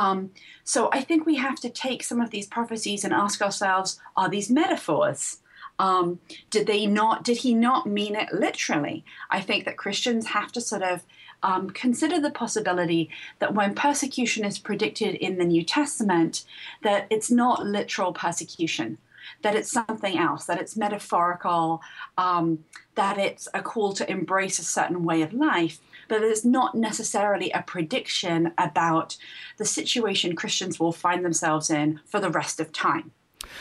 Um, 0.00 0.30
so 0.64 0.88
I 0.94 1.02
think 1.02 1.26
we 1.26 1.36
have 1.36 1.60
to 1.60 1.68
take 1.68 2.02
some 2.02 2.22
of 2.22 2.30
these 2.30 2.46
prophecies 2.46 3.04
and 3.04 3.12
ask 3.12 3.42
ourselves: 3.42 4.00
Are 4.16 4.30
these 4.30 4.50
metaphors? 4.50 5.38
Um, 5.78 6.20
did 6.48 6.66
they 6.66 6.86
not? 6.86 7.22
Did 7.22 7.38
he 7.38 7.52
not 7.54 7.86
mean 7.86 8.16
it 8.16 8.32
literally? 8.32 9.04
I 9.30 9.42
think 9.42 9.66
that 9.66 9.76
Christians 9.76 10.28
have 10.28 10.52
to 10.52 10.60
sort 10.60 10.82
of 10.82 11.04
um, 11.42 11.68
consider 11.70 12.18
the 12.18 12.30
possibility 12.30 13.10
that 13.40 13.54
when 13.54 13.74
persecution 13.74 14.44
is 14.44 14.58
predicted 14.58 15.14
in 15.16 15.36
the 15.36 15.44
New 15.44 15.64
Testament, 15.64 16.44
that 16.82 17.06
it's 17.10 17.30
not 17.30 17.66
literal 17.66 18.12
persecution 18.14 18.96
that 19.42 19.54
it's 19.54 19.70
something 19.70 20.18
else, 20.18 20.46
that 20.46 20.60
it's 20.60 20.76
metaphorical, 20.76 21.80
um, 22.18 22.64
that 22.94 23.18
it's 23.18 23.48
a 23.54 23.62
call 23.62 23.92
to 23.94 24.10
embrace 24.10 24.58
a 24.58 24.64
certain 24.64 25.04
way 25.04 25.22
of 25.22 25.32
life, 25.32 25.78
but 26.08 26.22
it's 26.22 26.44
not 26.44 26.74
necessarily 26.74 27.50
a 27.52 27.62
prediction 27.62 28.52
about 28.58 29.16
the 29.58 29.64
situation 29.64 30.36
Christians 30.36 30.78
will 30.78 30.92
find 30.92 31.24
themselves 31.24 31.70
in 31.70 32.00
for 32.04 32.20
the 32.20 32.30
rest 32.30 32.60
of 32.60 32.72
time. 32.72 33.12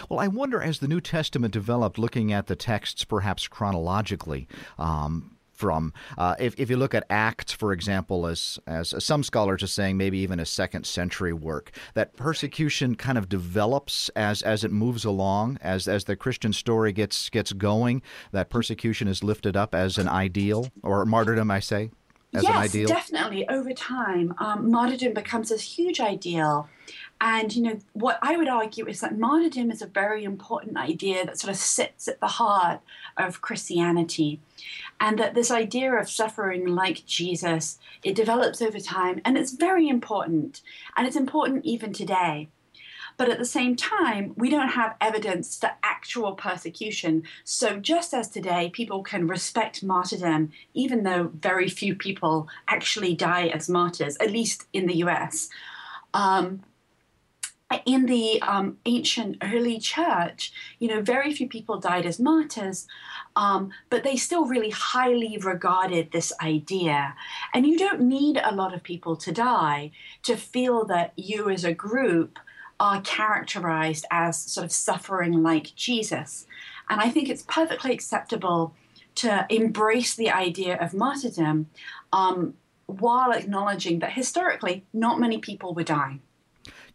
Well, 0.10 0.19
I 0.19 0.27
wonder 0.27 0.62
as 0.62 0.79
the 0.79 0.88
New 0.88 1.01
Testament 1.01 1.53
developed, 1.53 1.97
looking 1.97 2.32
at 2.32 2.47
the 2.47 2.55
texts 2.55 3.03
perhaps 3.05 3.47
chronologically, 3.47 4.47
um, 4.77 5.38
from. 5.59 5.93
Uh, 6.17 6.35
if, 6.39 6.57
if 6.57 6.69
you 6.69 6.77
look 6.77 6.95
at 6.95 7.05
Acts, 7.09 7.51
for 7.51 7.73
example, 7.73 8.25
as, 8.25 8.57
as 8.65 8.95
some 9.03 9.23
scholars 9.23 9.61
are 9.61 9.67
saying, 9.67 9.97
maybe 9.97 10.17
even 10.19 10.39
a 10.39 10.45
second 10.45 10.85
century 10.85 11.33
work, 11.33 11.71
that 11.93 12.15
persecution 12.15 12.95
kind 12.95 13.17
of 13.17 13.27
develops 13.27 14.09
as, 14.15 14.41
as 14.41 14.63
it 14.63 14.71
moves 14.71 15.03
along, 15.03 15.57
as, 15.61 15.87
as 15.87 16.05
the 16.05 16.15
Christian 16.15 16.53
story 16.53 16.93
gets, 16.93 17.29
gets 17.29 17.51
going, 17.51 18.01
that 18.31 18.49
persecution 18.49 19.07
is 19.09 19.21
lifted 19.23 19.57
up 19.57 19.75
as 19.75 19.97
an 19.97 20.07
ideal, 20.07 20.71
or 20.81 21.05
martyrdom, 21.05 21.51
I 21.51 21.59
say, 21.59 21.91
as 22.33 22.43
yes, 22.43 22.51
an 22.51 22.57
ideal? 22.57 22.87
definitely. 22.87 23.49
Over 23.49 23.73
time, 23.73 24.33
um, 24.37 24.71
martyrdom 24.71 25.13
becomes 25.13 25.49
this 25.49 25.61
huge 25.61 25.99
ideal. 25.99 26.69
And, 27.21 27.53
you 27.53 27.62
know, 27.62 27.79
what 27.93 28.17
I 28.21 28.38
would 28.38 28.47
argue 28.47 28.88
is 28.88 29.01
that 29.01 29.17
martyrdom 29.17 29.71
is 29.71 29.82
a 29.82 29.88
very 29.88 30.23
important 30.23 30.77
idea 30.77 31.25
that 31.25 31.39
sort 31.39 31.51
of 31.51 31.58
sits 31.58 32.08
at 32.08 32.21
the 32.21 32.27
heart 32.27 32.79
of 33.17 33.41
Christianity. 33.41 34.39
And 35.01 35.19
that 35.19 35.34
this 35.34 35.51
idea 35.51 35.93
of 35.93 36.10
suffering 36.10 36.65
like 36.67 37.05
Jesus, 37.05 37.77
it 38.03 38.15
develops 38.15 38.62
over 38.62 38.79
time 38.79 39.21
and 39.25 39.38
it's 39.38 39.51
very 39.51 39.89
important. 39.89 40.62
And 40.95 41.08
it's 41.08 41.15
important 41.17 41.65
even 41.65 41.91
today. 41.91 42.49
But 43.17 43.29
at 43.29 43.38
the 43.38 43.45
same 43.45 43.75
time, 43.75 44.34
we 44.38 44.49
don't 44.49 44.69
have 44.69 44.95
evidence 45.01 45.58
for 45.58 45.71
actual 45.84 46.36
persecution. 46.36 47.23
So, 47.43 47.77
just 47.77 48.13
as 48.13 48.29
today, 48.29 48.69
people 48.69 49.03
can 49.03 49.27
respect 49.27 49.84
martyrdom, 49.84 50.53
even 50.73 51.03
though 51.03 51.29
very 51.38 51.67
few 51.67 51.95
people 51.95 52.47
actually 52.69 53.15
die 53.15 53.47
as 53.47 53.67
martyrs, 53.67 54.15
at 54.21 54.32
least 54.32 54.67
in 54.71 54.88
the 54.88 54.95
US. 55.03 55.49
Um, 56.13 56.63
in 57.86 58.08
the 58.08 58.41
um, 58.41 58.77
ancient 58.86 59.38
early 59.41 59.79
church, 59.79 60.51
you 60.79 60.88
know, 60.88 61.01
very 61.01 61.34
few 61.34 61.47
people 61.47 61.79
died 61.79 62.05
as 62.05 62.19
martyrs, 62.19 62.88
um, 63.36 63.71
but 63.89 64.03
they 64.03 64.15
still 64.15 64.45
really 64.45 64.71
highly 64.71 65.38
regarded 65.38 66.12
this 66.12 66.34
idea. 66.41 67.15
And 67.53 67.67
you 67.67 67.77
don't 67.77 68.01
need 68.01 68.41
a 68.43 68.55
lot 68.55 68.73
of 68.73 68.82
people 68.82 69.15
to 69.17 69.32
die 69.32 69.91
to 70.23 70.36
feel 70.36 70.84
that 70.86 71.13
you 71.15 71.49
as 71.49 71.63
a 71.63 71.73
group 71.73 72.39
are 72.79 73.01
characterized 73.01 74.05
as 74.10 74.38
sort 74.38 74.65
of 74.65 74.71
suffering 74.71 75.43
like 75.43 75.75
Jesus. 75.75 76.47
And 76.89 77.01
I 77.01 77.10
think 77.10 77.29
it's 77.29 77.43
perfectly 77.43 77.93
acceptable 77.93 78.73
to 79.15 79.45
embrace 79.49 80.15
the 80.15 80.32
idea 80.32 80.77
of 80.77 80.93
martyrdom 80.93 81.67
um, 82.13 82.55
while 82.88 83.32
acknowledging 83.32 83.99
that 83.99 84.13
historically 84.13 84.86
not 84.93 85.19
many 85.19 85.38
people 85.38 85.73
were 85.73 85.84
dying. 85.84 86.21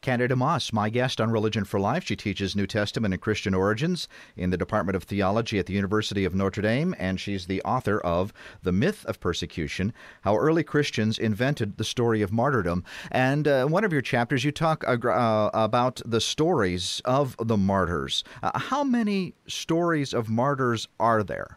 Candida 0.04 0.36
Moss, 0.36 0.70
my 0.70 0.90
guest 0.90 1.18
on 1.18 1.30
Religion 1.30 1.64
for 1.64 1.80
Life. 1.80 2.04
She 2.04 2.14
teaches 2.14 2.54
New 2.54 2.66
Testament 2.66 3.14
and 3.14 3.22
Christian 3.22 3.54
origins 3.54 4.06
in 4.36 4.50
the 4.50 4.58
Department 4.58 4.96
of 4.96 5.04
Theology 5.04 5.58
at 5.58 5.64
the 5.64 5.72
University 5.72 6.26
of 6.26 6.34
Notre 6.34 6.60
Dame, 6.60 6.94
and 6.98 7.18
she's 7.18 7.46
the 7.46 7.62
author 7.62 8.00
of 8.00 8.30
The 8.62 8.70
Myth 8.70 9.06
of 9.06 9.18
Persecution 9.18 9.94
How 10.20 10.36
Early 10.36 10.62
Christians 10.62 11.18
Invented 11.18 11.78
the 11.78 11.84
Story 11.84 12.20
of 12.20 12.34
Martyrdom. 12.34 12.84
And 13.10 13.48
uh, 13.48 13.64
one 13.64 13.82
of 13.82 13.94
your 13.94 14.02
chapters, 14.02 14.44
you 14.44 14.52
talk 14.52 14.84
uh, 14.86 15.50
about 15.54 16.02
the 16.04 16.20
stories 16.20 17.00
of 17.06 17.34
the 17.42 17.56
martyrs. 17.56 18.24
Uh, 18.42 18.58
how 18.58 18.84
many 18.84 19.32
stories 19.48 20.12
of 20.12 20.28
martyrs 20.28 20.86
are 21.00 21.22
there? 21.22 21.56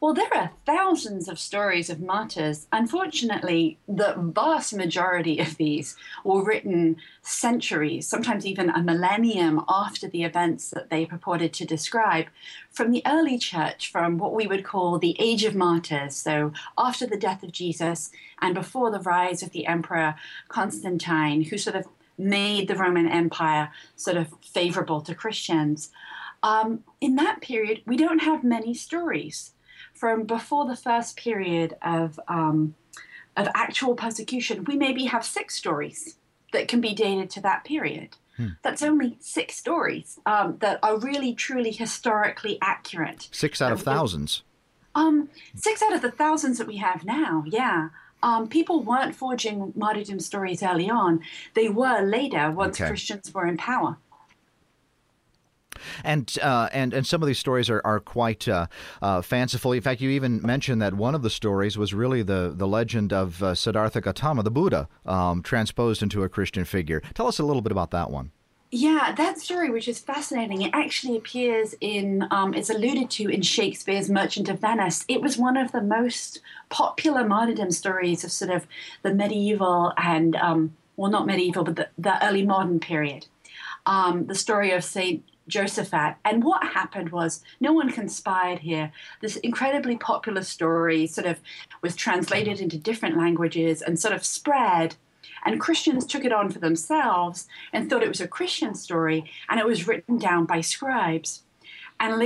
Well, 0.00 0.14
there 0.14 0.32
are 0.34 0.52
thousands 0.64 1.28
of 1.28 1.38
stories 1.38 1.90
of 1.90 2.00
martyrs. 2.00 2.66
Unfortunately, 2.72 3.78
the 3.88 4.14
vast 4.16 4.74
majority 4.74 5.38
of 5.38 5.56
these 5.56 5.96
were 6.24 6.44
written 6.44 6.96
centuries, 7.22 8.06
sometimes 8.06 8.46
even 8.46 8.70
a 8.70 8.82
millennium 8.82 9.64
after 9.68 10.08
the 10.08 10.24
events 10.24 10.70
that 10.70 10.90
they 10.90 11.06
purported 11.06 11.52
to 11.54 11.64
describe, 11.64 12.26
from 12.70 12.90
the 12.90 13.02
early 13.06 13.38
church, 13.38 13.90
from 13.90 14.18
what 14.18 14.34
we 14.34 14.46
would 14.46 14.64
call 14.64 14.98
the 14.98 15.16
Age 15.18 15.44
of 15.44 15.54
Martyrs, 15.54 16.16
so 16.16 16.52
after 16.78 17.06
the 17.06 17.16
death 17.16 17.42
of 17.42 17.52
Jesus 17.52 18.10
and 18.40 18.54
before 18.54 18.90
the 18.90 19.00
rise 19.00 19.42
of 19.42 19.50
the 19.50 19.66
Emperor 19.66 20.14
Constantine, 20.48 21.44
who 21.44 21.58
sort 21.58 21.76
of 21.76 21.86
made 22.18 22.68
the 22.68 22.76
Roman 22.76 23.08
Empire 23.08 23.70
sort 23.94 24.16
of 24.16 24.32
favorable 24.42 25.00
to 25.02 25.14
Christians. 25.14 25.90
Um, 26.42 26.84
in 27.00 27.16
that 27.16 27.40
period, 27.40 27.82
we 27.86 27.96
don't 27.96 28.20
have 28.22 28.44
many 28.44 28.74
stories 28.74 29.52
from 29.96 30.24
before 30.24 30.66
the 30.66 30.76
first 30.76 31.16
period 31.16 31.76
of 31.82 32.20
um, 32.28 32.74
of 33.36 33.48
actual 33.54 33.94
persecution, 33.94 34.64
we 34.64 34.76
maybe 34.76 35.04
have 35.04 35.24
six 35.24 35.54
stories 35.54 36.16
that 36.52 36.68
can 36.68 36.80
be 36.80 36.94
dated 36.94 37.30
to 37.30 37.40
that 37.42 37.64
period. 37.64 38.16
Hmm. 38.36 38.48
That's 38.62 38.82
only 38.82 39.16
six 39.20 39.56
stories 39.56 40.18
um, 40.26 40.56
that 40.60 40.78
are 40.82 40.98
really, 40.98 41.34
truly 41.34 41.70
historically 41.70 42.58
accurate. 42.62 43.28
Six 43.32 43.60
out 43.60 43.72
of 43.72 43.82
thousands. 43.82 44.42
Um, 44.94 45.28
six 45.54 45.82
out 45.82 45.92
of 45.92 46.02
the 46.02 46.10
thousands 46.10 46.58
that 46.58 46.66
we 46.66 46.78
have 46.78 47.04
now, 47.04 47.44
yeah. 47.46 47.90
Um, 48.22 48.48
people 48.48 48.82
weren't 48.82 49.14
forging 49.14 49.72
martyrdom 49.76 50.20
stories 50.20 50.62
early 50.62 50.88
on. 50.88 51.20
They 51.54 51.68
were 51.68 52.00
later 52.00 52.50
once 52.50 52.80
okay. 52.80 52.88
Christians 52.88 53.32
were 53.32 53.46
in 53.46 53.58
power. 53.58 53.98
And 56.04 56.36
uh, 56.42 56.68
and 56.72 56.92
and 56.94 57.06
some 57.06 57.22
of 57.22 57.26
these 57.26 57.38
stories 57.38 57.70
are 57.70 57.80
are 57.84 58.00
quite 58.00 58.48
uh, 58.48 58.66
uh, 59.02 59.22
fanciful. 59.22 59.72
In 59.72 59.82
fact, 59.82 60.00
you 60.00 60.10
even 60.10 60.40
mentioned 60.42 60.80
that 60.82 60.94
one 60.94 61.14
of 61.14 61.22
the 61.22 61.30
stories 61.30 61.78
was 61.78 61.94
really 61.94 62.22
the 62.22 62.52
the 62.54 62.66
legend 62.66 63.12
of 63.12 63.42
uh, 63.42 63.54
Siddhartha 63.54 64.00
Gautama, 64.00 64.42
the 64.42 64.50
Buddha, 64.50 64.88
um, 65.04 65.42
transposed 65.42 66.02
into 66.02 66.22
a 66.22 66.28
Christian 66.28 66.64
figure. 66.64 67.02
Tell 67.14 67.26
us 67.26 67.38
a 67.38 67.44
little 67.44 67.62
bit 67.62 67.72
about 67.72 67.90
that 67.90 68.10
one. 68.10 68.32
Yeah, 68.72 69.14
that 69.16 69.38
story, 69.38 69.70
which 69.70 69.86
is 69.86 70.00
fascinating, 70.00 70.62
it 70.62 70.72
actually 70.74 71.16
appears 71.16 71.74
in, 71.80 72.26
um, 72.32 72.52
it's 72.52 72.68
alluded 72.68 73.10
to 73.10 73.28
in 73.28 73.42
Shakespeare's 73.42 74.10
Merchant 74.10 74.48
of 74.48 74.60
Venice. 74.60 75.04
It 75.06 75.22
was 75.22 75.38
one 75.38 75.56
of 75.56 75.70
the 75.70 75.80
most 75.80 76.40
popular 76.68 77.26
martyrdom 77.26 77.70
stories 77.70 78.24
of 78.24 78.32
sort 78.32 78.50
of 78.50 78.66
the 79.02 79.14
medieval 79.14 79.92
and, 79.96 80.34
um, 80.36 80.76
well, 80.96 81.12
not 81.12 81.26
medieval, 81.26 81.62
but 81.62 81.76
the, 81.76 81.88
the 81.96 82.26
early 82.26 82.44
modern 82.44 82.80
period. 82.80 83.26
Um, 83.86 84.26
the 84.26 84.34
story 84.34 84.72
of 84.72 84.82
St. 84.82 85.24
Josaphat. 85.48 86.16
And 86.24 86.42
what 86.42 86.62
happened 86.62 87.10
was 87.10 87.42
no 87.60 87.72
one 87.72 87.92
conspired 87.92 88.60
here. 88.60 88.92
This 89.20 89.36
incredibly 89.36 89.96
popular 89.96 90.42
story 90.42 91.06
sort 91.06 91.26
of 91.26 91.40
was 91.82 91.94
translated 91.94 92.60
into 92.60 92.78
different 92.78 93.16
languages 93.16 93.82
and 93.82 93.98
sort 93.98 94.14
of 94.14 94.24
spread. 94.24 94.96
And 95.44 95.60
Christians 95.60 96.06
took 96.06 96.24
it 96.24 96.32
on 96.32 96.50
for 96.50 96.58
themselves 96.58 97.46
and 97.72 97.88
thought 97.88 98.02
it 98.02 98.08
was 98.08 98.20
a 98.20 98.28
Christian 98.28 98.74
story, 98.74 99.30
and 99.48 99.60
it 99.60 99.66
was 99.66 99.86
written 99.86 100.18
down 100.18 100.44
by 100.44 100.60
scribes. 100.60 101.42
And 101.98 102.18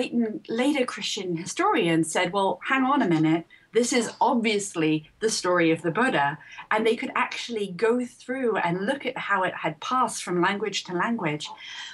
later 0.49 0.85
Christian 0.85 1.37
historians 1.37 2.11
said, 2.11 2.33
well, 2.33 2.61
hang 2.69 2.83
on 2.85 3.03
a 3.03 3.09
minute, 3.09 3.47
this 3.73 3.93
is 3.93 4.11
obviously 4.21 5.09
the 5.21 5.31
story 5.31 5.71
of 5.71 5.83
the 5.83 5.91
Buddha. 5.91 6.39
And 6.71 6.87
they 6.87 6.97
could 6.97 7.13
actually 7.15 7.69
go 7.69 8.05
through 8.05 8.57
and 8.57 8.87
look 8.87 9.07
at 9.07 9.17
how 9.17 9.43
it 9.43 9.55
had 9.55 9.81
passed 9.81 10.23
from 10.23 10.43
language 10.43 10.85
to 10.85 10.93
language. 10.93 11.49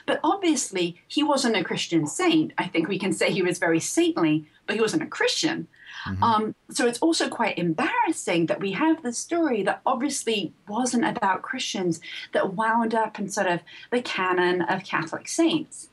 But 0.07 0.21
obviously, 0.25 1.01
he 1.07 1.23
wasn't 1.23 1.57
a 1.57 1.65
Christian 1.65 2.07
saint. 2.07 2.53
I 2.59 2.67
think 2.67 2.89
we 2.89 2.99
can 2.99 3.13
say 3.13 3.31
he 3.31 3.43
was 3.43 3.59
very 3.59 3.81
saintly, 3.81 4.47
but 4.67 4.77
he 4.77 4.83
wasn't 4.83 5.03
a 5.03 5.07
Christian. 5.07 5.69
Mm-hmm. 6.07 6.23
Um, 6.23 6.55
so 6.71 6.87
it's 6.87 7.01
also 7.01 7.29
quite 7.29 7.59
embarrassing 7.59 8.47
that 8.47 8.61
we 8.61 8.73
have 8.73 9.03
this 9.03 9.19
story 9.19 9.63
that 9.65 9.81
obviously 9.85 10.53
wasn't 10.69 11.05
about 11.05 11.43
Christians 11.43 12.01
that 12.33 12.55
wound 12.55 12.95
up 12.95 13.19
in 13.19 13.29
sort 13.29 13.49
of 13.49 13.61
the 13.91 14.03
canon 14.03 14.63
of 14.63 14.85
Catholic 14.85 15.29
saints. 15.29 15.89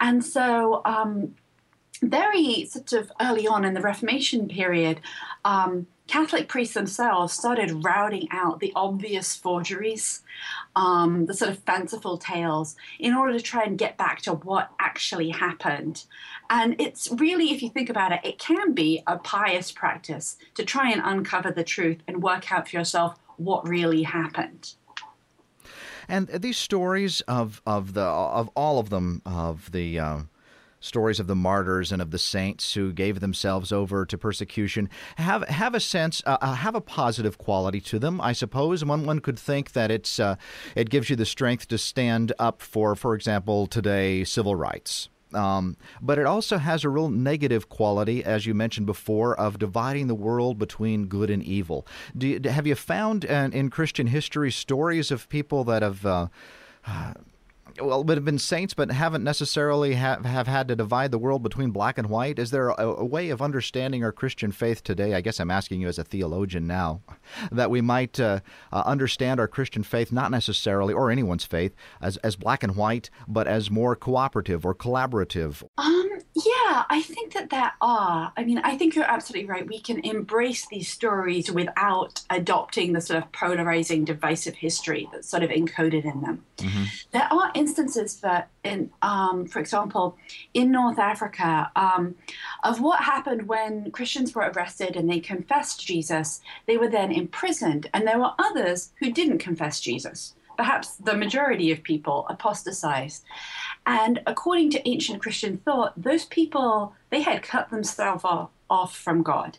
And 0.00 0.24
so 0.24 0.82
um, 0.84 1.36
very 2.02 2.66
sort 2.66 2.92
of 2.92 3.12
early 3.20 3.46
on 3.46 3.64
in 3.64 3.74
the 3.74 3.80
Reformation 3.80 4.48
period, 4.48 5.00
um, 5.44 5.86
Catholic 6.08 6.48
priests 6.48 6.74
themselves 6.74 7.32
started 7.32 7.84
routing 7.84 8.28
out 8.32 8.60
the 8.60 8.72
obvious 8.74 9.34
forgeries, 9.36 10.22
um, 10.74 11.26
the 11.26 11.32
sort 11.32 11.52
of 11.52 11.58
fanciful 11.60 12.18
tales, 12.18 12.76
in 12.98 13.14
order 13.14 13.32
to 13.32 13.40
try 13.40 13.62
and 13.62 13.78
get 13.78 13.96
back 13.96 14.20
to 14.22 14.32
what 14.32 14.70
actually 14.78 15.30
happened. 15.30 16.04
And 16.50 16.78
it's 16.80 17.10
really, 17.12 17.52
if 17.52 17.62
you 17.62 17.70
think 17.70 17.88
about 17.88 18.12
it, 18.12 18.20
it 18.24 18.38
can 18.38 18.74
be 18.74 19.02
a 19.06 19.16
pious 19.16 19.70
practice 19.70 20.36
to 20.54 20.64
try 20.64 20.90
and 20.90 21.00
uncover 21.02 21.50
the 21.50 21.64
truth 21.64 21.98
and 22.06 22.22
work 22.22 22.52
out 22.52 22.68
for 22.68 22.76
yourself 22.76 23.16
what 23.36 23.66
really 23.66 24.02
happened. 24.02 24.74
And 26.08 26.26
these 26.28 26.58
stories 26.58 27.20
of, 27.22 27.62
of 27.64 27.94
the 27.94 28.02
of 28.02 28.50
all 28.54 28.78
of 28.78 28.90
them 28.90 29.22
of 29.24 29.70
the 29.70 29.98
uh, 29.98 30.18
stories 30.82 31.18
of 31.18 31.26
the 31.26 31.34
martyrs 31.34 31.92
and 31.92 32.02
of 32.02 32.10
the 32.10 32.18
saints 32.18 32.74
who 32.74 32.92
gave 32.92 33.20
themselves 33.20 33.72
over 33.72 34.04
to 34.04 34.18
persecution. 34.18 34.90
Have 35.16 35.48
have 35.48 35.74
a 35.74 35.80
sense 35.80 36.22
uh, 36.26 36.36
uh, 36.40 36.54
have 36.54 36.74
a 36.74 36.80
positive 36.80 37.38
quality 37.38 37.80
to 37.80 37.98
them 37.98 38.20
I 38.20 38.32
suppose. 38.32 38.84
One 38.84 39.06
one 39.06 39.20
could 39.20 39.38
think 39.38 39.72
that 39.72 39.90
it's 39.90 40.20
uh, 40.20 40.36
it 40.76 40.90
gives 40.90 41.08
you 41.08 41.16
the 41.16 41.24
strength 41.24 41.68
to 41.68 41.78
stand 41.78 42.32
up 42.38 42.60
for 42.60 42.94
for 42.94 43.14
example 43.14 43.66
today 43.66 44.24
civil 44.24 44.56
rights. 44.56 45.08
Um, 45.34 45.76
but 46.02 46.18
it 46.18 46.26
also 46.26 46.58
has 46.58 46.84
a 46.84 46.90
real 46.90 47.08
negative 47.08 47.70
quality, 47.70 48.22
as 48.22 48.44
you 48.44 48.52
mentioned 48.54 48.86
before, 48.86 49.38
of 49.38 49.58
dividing 49.58 50.08
the 50.08 50.14
world 50.14 50.58
between 50.58 51.06
good 51.06 51.30
and 51.30 51.42
evil. 51.42 51.86
You, 52.18 52.38
have 52.44 52.66
you 52.66 52.74
found 52.74 53.24
uh, 53.24 53.48
in 53.50 53.70
Christian 53.70 54.08
history 54.08 54.50
stories 54.50 55.10
of 55.10 55.28
people 55.30 55.64
that 55.64 55.82
have 55.82 56.04
uh, 56.04 56.26
well, 57.80 58.04
but 58.04 58.16
have 58.16 58.24
been 58.24 58.38
saints, 58.38 58.74
but 58.74 58.90
haven't 58.90 59.24
necessarily 59.24 59.94
have, 59.94 60.24
have 60.24 60.46
had 60.46 60.68
to 60.68 60.76
divide 60.76 61.10
the 61.10 61.18
world 61.18 61.42
between 61.42 61.70
black 61.70 61.98
and 61.98 62.08
white. 62.08 62.38
Is 62.38 62.50
there 62.50 62.70
a, 62.70 62.86
a, 62.86 63.04
way 63.04 63.30
of 63.30 63.40
understanding 63.40 64.04
our 64.04 64.12
Christian 64.12 64.52
faith 64.52 64.82
today? 64.82 65.14
I 65.14 65.20
guess 65.20 65.40
I'm 65.40 65.50
asking 65.50 65.80
you 65.80 65.88
as 65.88 65.98
a 65.98 66.04
theologian 66.04 66.66
now, 66.66 67.02
that 67.52 67.70
we 67.70 67.80
might 67.80 68.18
uh, 68.18 68.40
uh, 68.72 68.82
understand 68.84 69.40
our 69.40 69.48
Christian 69.48 69.82
faith 69.82 70.12
not 70.12 70.30
necessarily, 70.30 70.94
or 70.94 71.10
anyone's 71.10 71.44
faith, 71.44 71.74
as 72.00 72.16
as 72.18 72.36
black 72.36 72.62
and 72.62 72.76
white, 72.76 73.10
but 73.26 73.46
as 73.46 73.70
more 73.70 73.96
cooperative 73.96 74.64
or 74.64 74.74
collaborative. 74.74 75.62
Um. 75.78 76.11
Yeah, 76.34 76.84
I 76.88 77.02
think 77.02 77.34
that 77.34 77.50
there 77.50 77.72
are. 77.82 78.32
I 78.36 78.44
mean, 78.44 78.58
I 78.58 78.78
think 78.78 78.94
you're 78.94 79.04
absolutely 79.04 79.48
right. 79.50 79.66
We 79.66 79.80
can 79.80 79.98
embrace 80.00 80.66
these 80.66 80.88
stories 80.88 81.50
without 81.52 82.22
adopting 82.30 82.94
the 82.94 83.02
sort 83.02 83.22
of 83.22 83.30
polarizing, 83.32 84.06
divisive 84.06 84.54
history 84.54 85.10
that's 85.12 85.28
sort 85.28 85.42
of 85.42 85.50
encoded 85.50 86.04
in 86.04 86.22
them. 86.22 86.42
Mm-hmm. 86.56 86.84
There 87.10 87.28
are 87.30 87.52
instances 87.54 88.18
for, 88.18 88.46
in, 88.64 88.90
um, 89.02 89.46
for 89.46 89.58
example, 89.58 90.16
in 90.54 90.70
North 90.70 90.98
Africa, 90.98 91.70
um, 91.76 92.14
of 92.64 92.80
what 92.80 93.00
happened 93.00 93.46
when 93.46 93.90
Christians 93.90 94.34
were 94.34 94.50
arrested 94.56 94.96
and 94.96 95.10
they 95.10 95.20
confessed 95.20 95.86
Jesus. 95.86 96.40
They 96.66 96.78
were 96.78 96.88
then 96.88 97.12
imprisoned, 97.12 97.90
and 97.92 98.06
there 98.06 98.18
were 98.18 98.32
others 98.38 98.92
who 99.00 99.12
didn't 99.12 99.38
confess 99.38 99.80
Jesus 99.80 100.34
perhaps 100.62 100.94
the 100.94 101.16
majority 101.16 101.72
of 101.72 101.82
people 101.82 102.24
apostatized. 102.30 103.24
And 103.84 104.22
according 104.28 104.70
to 104.70 104.88
ancient 104.88 105.20
Christian 105.20 105.56
thought, 105.56 105.92
those 106.00 106.24
people, 106.24 106.94
they 107.10 107.22
had 107.22 107.42
cut 107.42 107.70
themselves 107.70 108.24
off, 108.70 108.96
from 108.96 109.24
God. 109.24 109.58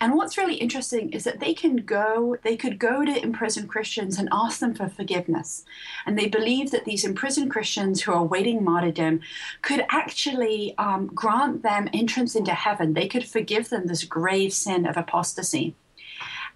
And 0.00 0.16
what's 0.16 0.36
really 0.36 0.56
interesting 0.56 1.12
is 1.12 1.22
that 1.22 1.38
they 1.38 1.54
can 1.54 1.76
go, 1.76 2.36
they 2.42 2.56
could 2.56 2.80
go 2.80 3.04
to 3.04 3.22
imprisoned 3.22 3.68
Christians 3.68 4.18
and 4.18 4.28
ask 4.32 4.58
them 4.58 4.74
for 4.74 4.88
forgiveness. 4.88 5.64
And 6.04 6.18
they 6.18 6.26
believe 6.26 6.72
that 6.72 6.84
these 6.84 7.04
imprisoned 7.04 7.52
Christians 7.52 8.02
who 8.02 8.10
are 8.10 8.18
awaiting 8.18 8.64
martyrdom 8.64 9.20
could 9.62 9.86
actually 9.90 10.74
um, 10.76 11.06
grant 11.06 11.62
them 11.62 11.88
entrance 11.94 12.34
into 12.34 12.52
heaven. 12.52 12.94
They 12.94 13.06
could 13.06 13.28
forgive 13.28 13.68
them 13.68 13.86
this 13.86 14.02
grave 14.02 14.52
sin 14.52 14.86
of 14.86 14.96
apostasy. 14.96 15.76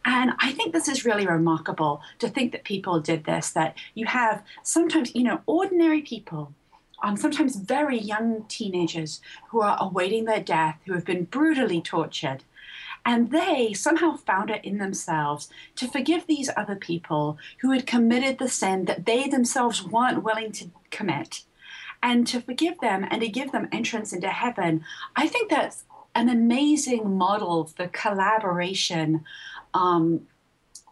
And 0.04 0.32
I 0.40 0.52
think 0.52 0.72
this 0.72 0.88
is 0.88 1.04
really 1.04 1.26
remarkable 1.26 2.00
to 2.20 2.28
think 2.28 2.52
that 2.52 2.64
people 2.64 3.00
did 3.00 3.24
this, 3.24 3.50
that 3.50 3.76
you 3.94 4.06
have 4.06 4.42
sometimes, 4.62 5.14
you 5.14 5.22
know, 5.22 5.40
ordinary 5.46 6.00
people 6.00 6.54
um, 7.02 7.16
sometimes 7.16 7.56
very 7.56 7.98
young 7.98 8.44
teenagers 8.48 9.20
who 9.48 9.60
are 9.60 9.78
awaiting 9.80 10.24
their 10.24 10.40
death, 10.42 10.78
who 10.86 10.92
have 10.92 11.04
been 11.04 11.24
brutally 11.24 11.80
tortured. 11.80 12.44
And 13.04 13.30
they 13.30 13.72
somehow 13.72 14.16
found 14.16 14.50
it 14.50 14.64
in 14.64 14.78
themselves 14.78 15.48
to 15.76 15.88
forgive 15.88 16.26
these 16.26 16.50
other 16.56 16.76
people 16.76 17.38
who 17.62 17.70
had 17.70 17.86
committed 17.86 18.38
the 18.38 18.48
sin 18.48 18.84
that 18.84 19.06
they 19.06 19.28
themselves 19.28 19.82
weren't 19.82 20.22
willing 20.22 20.52
to 20.52 20.70
commit 20.90 21.44
and 22.02 22.26
to 22.26 22.40
forgive 22.40 22.78
them 22.80 23.06
and 23.10 23.22
to 23.22 23.28
give 23.28 23.52
them 23.52 23.68
entrance 23.72 24.12
into 24.12 24.28
heaven. 24.28 24.84
I 25.16 25.28
think 25.28 25.48
that's 25.50 25.84
an 26.14 26.28
amazing 26.28 27.16
model 27.16 27.64
for 27.64 27.88
collaboration 27.88 29.24
um, 29.74 30.26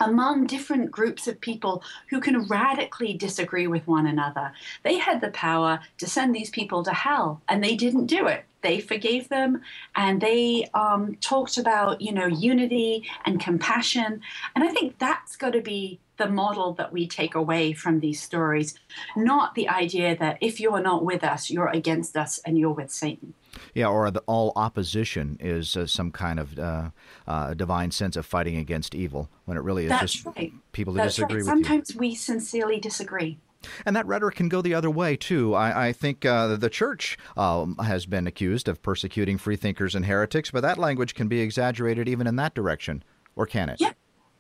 among 0.01 0.47
different 0.47 0.91
groups 0.91 1.27
of 1.27 1.41
people 1.41 1.83
who 2.11 2.21
can 2.21 2.47
radically 2.47 3.15
disagree 3.15 3.67
with 3.67 3.87
one 3.87 4.07
another. 4.07 4.53
They 4.85 4.99
had 4.99 5.21
the 5.21 5.31
power 5.31 5.81
to 5.99 6.07
send 6.07 6.35
these 6.35 6.51
people 6.51 6.83
to 6.85 6.93
hell, 6.93 7.43
and 7.49 7.63
they 7.63 7.75
didn't 7.75 8.07
do 8.07 8.27
it. 8.27 8.45
They 8.61 8.81
forgave 8.81 9.29
them, 9.29 9.63
and 9.95 10.21
they 10.21 10.69
um, 10.75 11.17
talked 11.21 11.59
about, 11.59 12.01
you 12.01 12.13
know, 12.13 12.27
unity 12.27 13.09
and 13.25 13.41
compassion. 13.41 14.21
And 14.55 14.65
I 14.65 14.69
think 14.69 14.99
that's 14.99 15.37
got 15.37 15.53
to 15.53 15.61
be 15.61 16.01
the 16.17 16.29
model 16.29 16.73
that 16.75 16.93
we 16.93 17.07
take 17.07 17.37
away 17.37 17.73
from 17.73 18.01
these 18.01 18.21
stories, 18.21 18.75
not 19.17 19.55
the 19.55 19.69
idea 19.69 20.17
that 20.17 20.39
if 20.41 20.59
you're 20.59 20.83
not 20.83 21.05
with 21.05 21.23
us, 21.23 21.51
you're 21.51 21.69
against 21.69 22.17
us 22.17 22.41
and 22.45 22.59
you're 22.59 22.71
with 22.71 22.91
Satan. 22.91 23.35
Yeah, 23.75 23.89
or 23.89 24.11
the, 24.11 24.21
all 24.27 24.53
opposition 24.57 25.37
is 25.41 25.77
uh, 25.77 25.87
some 25.87 26.11
kind 26.11 26.39
of 26.39 26.59
uh, 26.59 26.91
uh, 27.27 27.55
divine 27.55 27.91
sense 27.91 28.17
of 28.17 28.27
fighting 28.27 28.57
against 28.57 28.95
evil, 28.95 29.31
when 29.45 29.57
it 29.57 29.63
really 29.63 29.85
is 29.85 29.91
That's 29.91 30.13
just 30.13 30.27
right. 30.27 30.53
people 30.73 30.93
who 30.95 30.99
That's 30.99 31.17
disagree 31.17 31.37
right. 31.37 31.39
with 31.39 31.47
Sometimes 31.47 31.91
you. 31.91 31.95
Sometimes 31.95 31.97
we 31.97 32.15
sincerely 32.15 32.81
disagree. 32.81 33.39
And 33.85 33.97
that 33.97 34.07
rhetoric 34.07 34.37
can 34.37 34.49
go 34.49 34.63
the 34.63 34.75
other 34.75 34.91
way 34.91 35.17
too. 35.17 35.55
I, 35.55 35.89
I 35.89 35.93
think 35.93 36.25
uh, 36.25 36.55
the 36.57 36.71
church 36.71 37.19
um, 37.37 37.77
has 37.79 38.07
been 38.07 38.27
accused 38.27 38.69
of 38.69 38.83
persecuting 38.83 39.37
freethinkers 39.37 39.97
and 39.97 40.07
heretics, 40.07 40.53
but 40.53 40.61
that 40.61 40.79
language 40.79 41.15
can 41.15 41.27
be 41.27 41.41
exaggerated 41.41 42.09
even 42.09 42.27
in 42.27 42.37
that 42.37 42.55
direction, 42.55 43.03
or 43.35 43.47
can 43.47 43.69
it? 43.69 43.81
Yeah. 43.81 43.93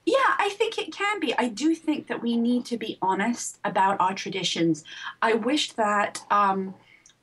Yeah, 0.07 0.15
I 0.39 0.49
think 0.57 0.79
it 0.79 0.91
can 0.91 1.21
be. 1.21 1.35
I 1.37 1.49
do 1.49 1.75
think 1.75 2.07
that 2.07 2.23
we 2.23 2.35
need 2.35 2.65
to 2.67 2.79
be 2.79 2.97
honest 3.03 3.59
about 3.65 4.01
our 4.01 4.15
traditions. 4.15 4.83
I 5.21 5.35
wish 5.35 5.73
that 5.73 6.25
um, 6.31 6.75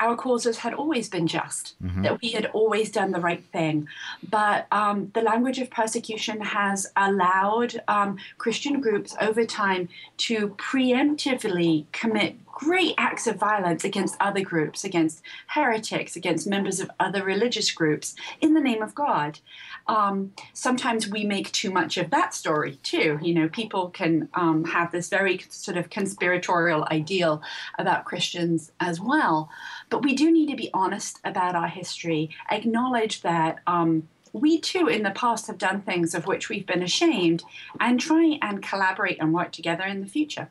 our 0.06 0.16
causes 0.16 0.58
had 0.58 0.74
always 0.74 1.10
been 1.10 1.28
just, 1.28 1.76
mm-hmm. 1.84 2.04
that 2.04 2.22
we 2.22 2.30
had 2.32 2.46
always 2.60 2.92
done 2.92 3.12
the 3.12 3.20
right 3.20 3.44
thing. 3.52 3.88
But 4.30 4.68
um, 4.72 5.12
the 5.16 5.22
language 5.22 5.60
of 5.60 5.70
persecution 5.70 6.40
has 6.42 6.80
allowed 6.96 7.82
um, 7.88 8.18
Christian 8.38 8.82
groups 8.82 9.16
over 9.20 9.44
time 9.46 9.90
to 10.18 10.36
preemptively 10.50 11.86
commit 11.92 12.36
great 12.56 12.96
acts 12.98 13.28
of 13.28 13.36
violence 13.36 13.84
against 13.84 14.16
other 14.22 14.40
groups, 14.40 14.86
against 14.86 15.22
heretics, 15.48 16.16
against 16.16 16.48
members 16.48 16.80
of 16.80 16.90
other 17.02 17.22
religious 17.22 17.70
groups 17.70 18.16
in 18.40 18.54
the 18.54 18.62
name 18.62 18.82
of 18.82 18.96
God. 18.96 19.40
Um, 19.88 20.32
sometimes 20.54 21.08
we 21.08 21.26
make 21.26 21.52
too 21.52 21.70
much 21.70 21.98
of 21.98 22.10
that 22.12 22.34
story 22.34 22.80
too. 22.82 23.20
You 23.22 23.34
know, 23.36 23.50
people 23.50 23.90
can 23.90 24.30
um, 24.34 24.64
have 24.64 24.94
this 24.94 25.10
very 25.10 25.46
sort 25.50 25.76
of 25.76 25.90
conspiratorial 25.90 26.88
ideal 26.90 27.42
about 27.78 28.06
Christians 28.06 28.72
as 28.80 29.02
well. 29.02 29.50
But 29.90 30.02
we 30.02 30.16
do 30.16 30.32
need 30.32 30.50
to 30.50 30.56
be 30.56 30.70
honest 30.74 31.20
about 31.26 31.56
our 31.56 31.68
history, 31.68 32.32
acknowledge 32.50 33.22
that. 33.22 33.60
Um, 33.68 34.08
we 34.34 34.60
too 34.60 34.88
in 34.88 35.04
the 35.04 35.12
past 35.12 35.48
have 35.48 35.58
done 35.58 35.80
things 35.82 36.14
of 36.14 36.28
which 36.28 36.50
we've 36.50 36.66
been 36.66 36.84
ashamed 36.84 37.42
and 37.80 38.02
try 38.02 38.38
and 38.42 38.62
collaborate 38.62 39.18
and 39.22 39.34
work 39.34 39.54
together 39.54 39.86
in 39.86 40.02
the 40.02 40.08
future. 40.08 40.50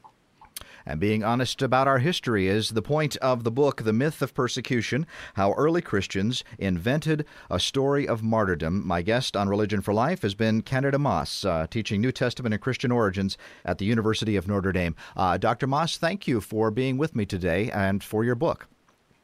And 0.87 1.01
being 1.01 1.25
honest 1.25 1.63
about 1.63 1.89
our 1.89 1.99
history 1.99 2.47
is 2.47 2.71
the 2.71 2.83
point 2.83 3.17
of 3.17 3.43
the 3.43 3.51
book, 3.51 3.85
The 3.85 3.93
Myth 3.93 4.21
of 4.21 4.35
Persecution 4.35 5.07
How 5.35 5.53
Early 5.53 5.81
Christians 5.81 6.45
Invented 6.59 7.25
a 7.51 7.59
Story 7.59 8.07
of 8.07 8.23
Martyrdom. 8.23 8.87
My 8.87 9.01
guest 9.01 9.37
on 9.37 9.49
Religion 9.49 9.81
for 9.81 9.95
Life 9.95 10.23
has 10.23 10.35
been 10.35 10.63
Candida 10.63 10.99
Moss, 10.99 11.45
uh, 11.45 11.67
teaching 11.71 12.01
New 12.01 12.13
Testament 12.13 12.53
and 12.53 12.63
Christian 12.63 12.93
origins 12.93 13.39
at 13.65 13.79
the 13.79 13.87
University 13.87 14.37
of 14.37 14.47
Notre 14.47 14.73
Dame. 14.73 14.95
Uh, 15.17 15.39
Dr. 15.39 15.67
Moss, 15.67 15.97
thank 15.97 16.29
you 16.29 16.41
for 16.41 16.71
being 16.71 16.99
with 16.99 17.17
me 17.17 17.25
today 17.25 17.71
and 17.71 18.05
for 18.05 18.25
your 18.25 18.35
book. 18.35 18.67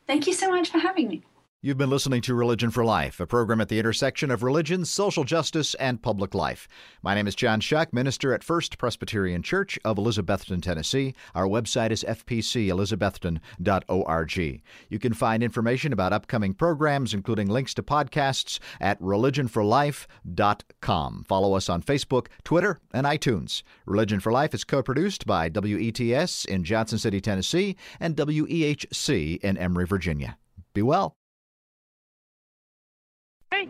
Thank 0.07 0.27
you 0.27 0.33
so 0.33 0.51
much 0.51 0.71
for 0.71 0.79
having 0.79 1.09
me. 1.09 1.23
You've 1.63 1.77
been 1.77 1.91
listening 1.91 2.23
to 2.23 2.35
Religion 2.35 2.71
for 2.71 2.87
Life, 2.87 3.21
a 3.21 3.27
program 3.27 3.61
at 3.61 3.69
the 3.69 3.79
intersection 3.79 4.31
of 4.31 4.43
religion, 4.43 4.87
social 4.87 5.25
justice, 5.25 5.75
and 5.75 6.01
public 6.01 6.35
life. 6.35 6.67
My 7.03 7.15
name 7.15 7.27
is 7.27 7.35
John 7.35 7.61
Shuck, 7.61 7.93
minister 7.93 8.33
at 8.33 8.43
First 8.43 8.79
Presbyterian 8.79 9.43
Church 9.43 9.79
of 9.85 9.99
Elizabethton, 9.99 10.63
Tennessee. 10.63 11.15
Our 11.35 11.47
website 11.47 11.91
is 11.91 12.03
fpcelizabethton.org. 12.03 14.63
You 14.89 14.99
can 14.99 15.13
find 15.13 15.43
information 15.43 15.93
about 15.93 16.15
upcoming 16.15 16.55
programs, 16.55 17.13
including 17.13 17.51
links 17.51 17.75
to 17.75 17.83
podcasts, 17.83 18.59
at 18.81 18.99
religionforlife.com. 18.99 21.25
Follow 21.29 21.53
us 21.53 21.69
on 21.69 21.83
Facebook, 21.83 22.29
Twitter, 22.43 22.81
and 22.95 23.07
iTunes. 23.07 23.63
Religion 23.85 24.21
for 24.21 24.33
Life 24.33 24.55
is 24.55 24.65
co 24.65 24.83
produced 24.83 25.27
by 25.27 25.51
WETS 25.51 26.47
in 26.47 26.65
Johnson 26.65 26.97
City, 26.97 27.21
Tennessee, 27.21 27.77
and 28.01 28.17
WEHC 28.17 29.39
in 29.43 29.59
Emory, 29.59 29.85
Virginia. 29.85 30.39
Be 30.73 30.81
well. 30.81 31.19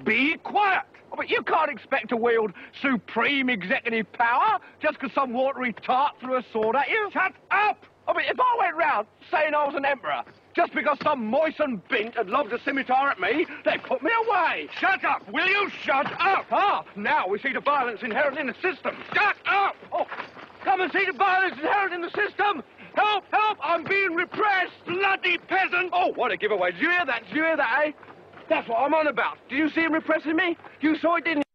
Be 0.04 0.36
quiet! 0.42 0.82
Oh, 1.10 1.16
but 1.16 1.30
you 1.30 1.42
can't 1.42 1.70
expect 1.70 2.10
to 2.10 2.16
wield 2.16 2.52
supreme 2.82 3.48
executive 3.48 4.12
power 4.12 4.58
just 4.80 5.00
because 5.00 5.12
some 5.14 5.32
watery 5.32 5.72
tart 5.72 6.14
threw 6.20 6.36
a 6.36 6.44
sword 6.52 6.76
at 6.76 6.88
you. 6.88 7.10
Shut 7.12 7.32
up! 7.50 7.86
I 8.06 8.12
mean, 8.12 8.26
if 8.28 8.38
I 8.38 8.56
went 8.58 8.76
round 8.76 9.06
saying 9.30 9.54
I 9.54 9.64
was 9.66 9.74
an 9.74 9.84
emperor 9.84 10.22
just 10.54 10.74
because 10.74 10.98
some 11.02 11.26
moistened 11.26 11.86
bint 11.88 12.14
had 12.14 12.28
lobbed 12.28 12.52
a 12.52 12.62
scimitar 12.62 13.08
at 13.10 13.20
me, 13.20 13.46
they'd 13.64 13.82
put 13.82 14.02
me 14.02 14.10
away. 14.26 14.68
Shut 14.78 15.04
up! 15.04 15.28
Will 15.32 15.46
you 15.46 15.70
shut 15.82 16.06
up? 16.20 16.46
Ah, 16.50 16.84
now 16.94 17.26
we 17.26 17.38
see 17.38 17.52
the 17.52 17.60
violence 17.60 18.02
inherent 18.02 18.38
in 18.38 18.46
the 18.46 18.54
system. 18.54 18.96
Shut 19.14 19.36
up! 19.46 19.76
Oh, 19.92 20.06
come 20.62 20.82
and 20.82 20.92
see 20.92 21.04
the 21.06 21.16
violence 21.16 21.54
inherent 21.58 21.94
in 21.94 22.02
the 22.02 22.10
system. 22.10 22.62
Help! 22.94 23.24
Help! 23.32 23.58
I'm 23.62 23.84
being 23.84 24.14
repressed! 24.14 24.72
Bloody 24.86 25.38
peasant! 25.38 25.90
Oh, 25.92 26.12
what 26.14 26.32
a 26.32 26.36
giveaway. 26.36 26.72
Did 26.72 26.82
you 26.82 26.90
hear 26.90 27.06
that? 27.06 27.24
Did 27.26 27.36
you 27.36 27.42
hear 27.44 27.56
that, 27.56 27.82
eh? 27.86 27.92
That's 28.50 28.68
what 28.68 28.78
I'm 28.78 28.92
on 28.92 29.06
about. 29.06 29.38
Do 29.48 29.54
you 29.54 29.70
see 29.70 29.82
him 29.82 29.92
repressing 29.92 30.34
me? 30.34 30.58
You 30.80 30.96
saw 30.96 31.14
it, 31.16 31.24
didn't 31.24 31.38
you? 31.38 31.49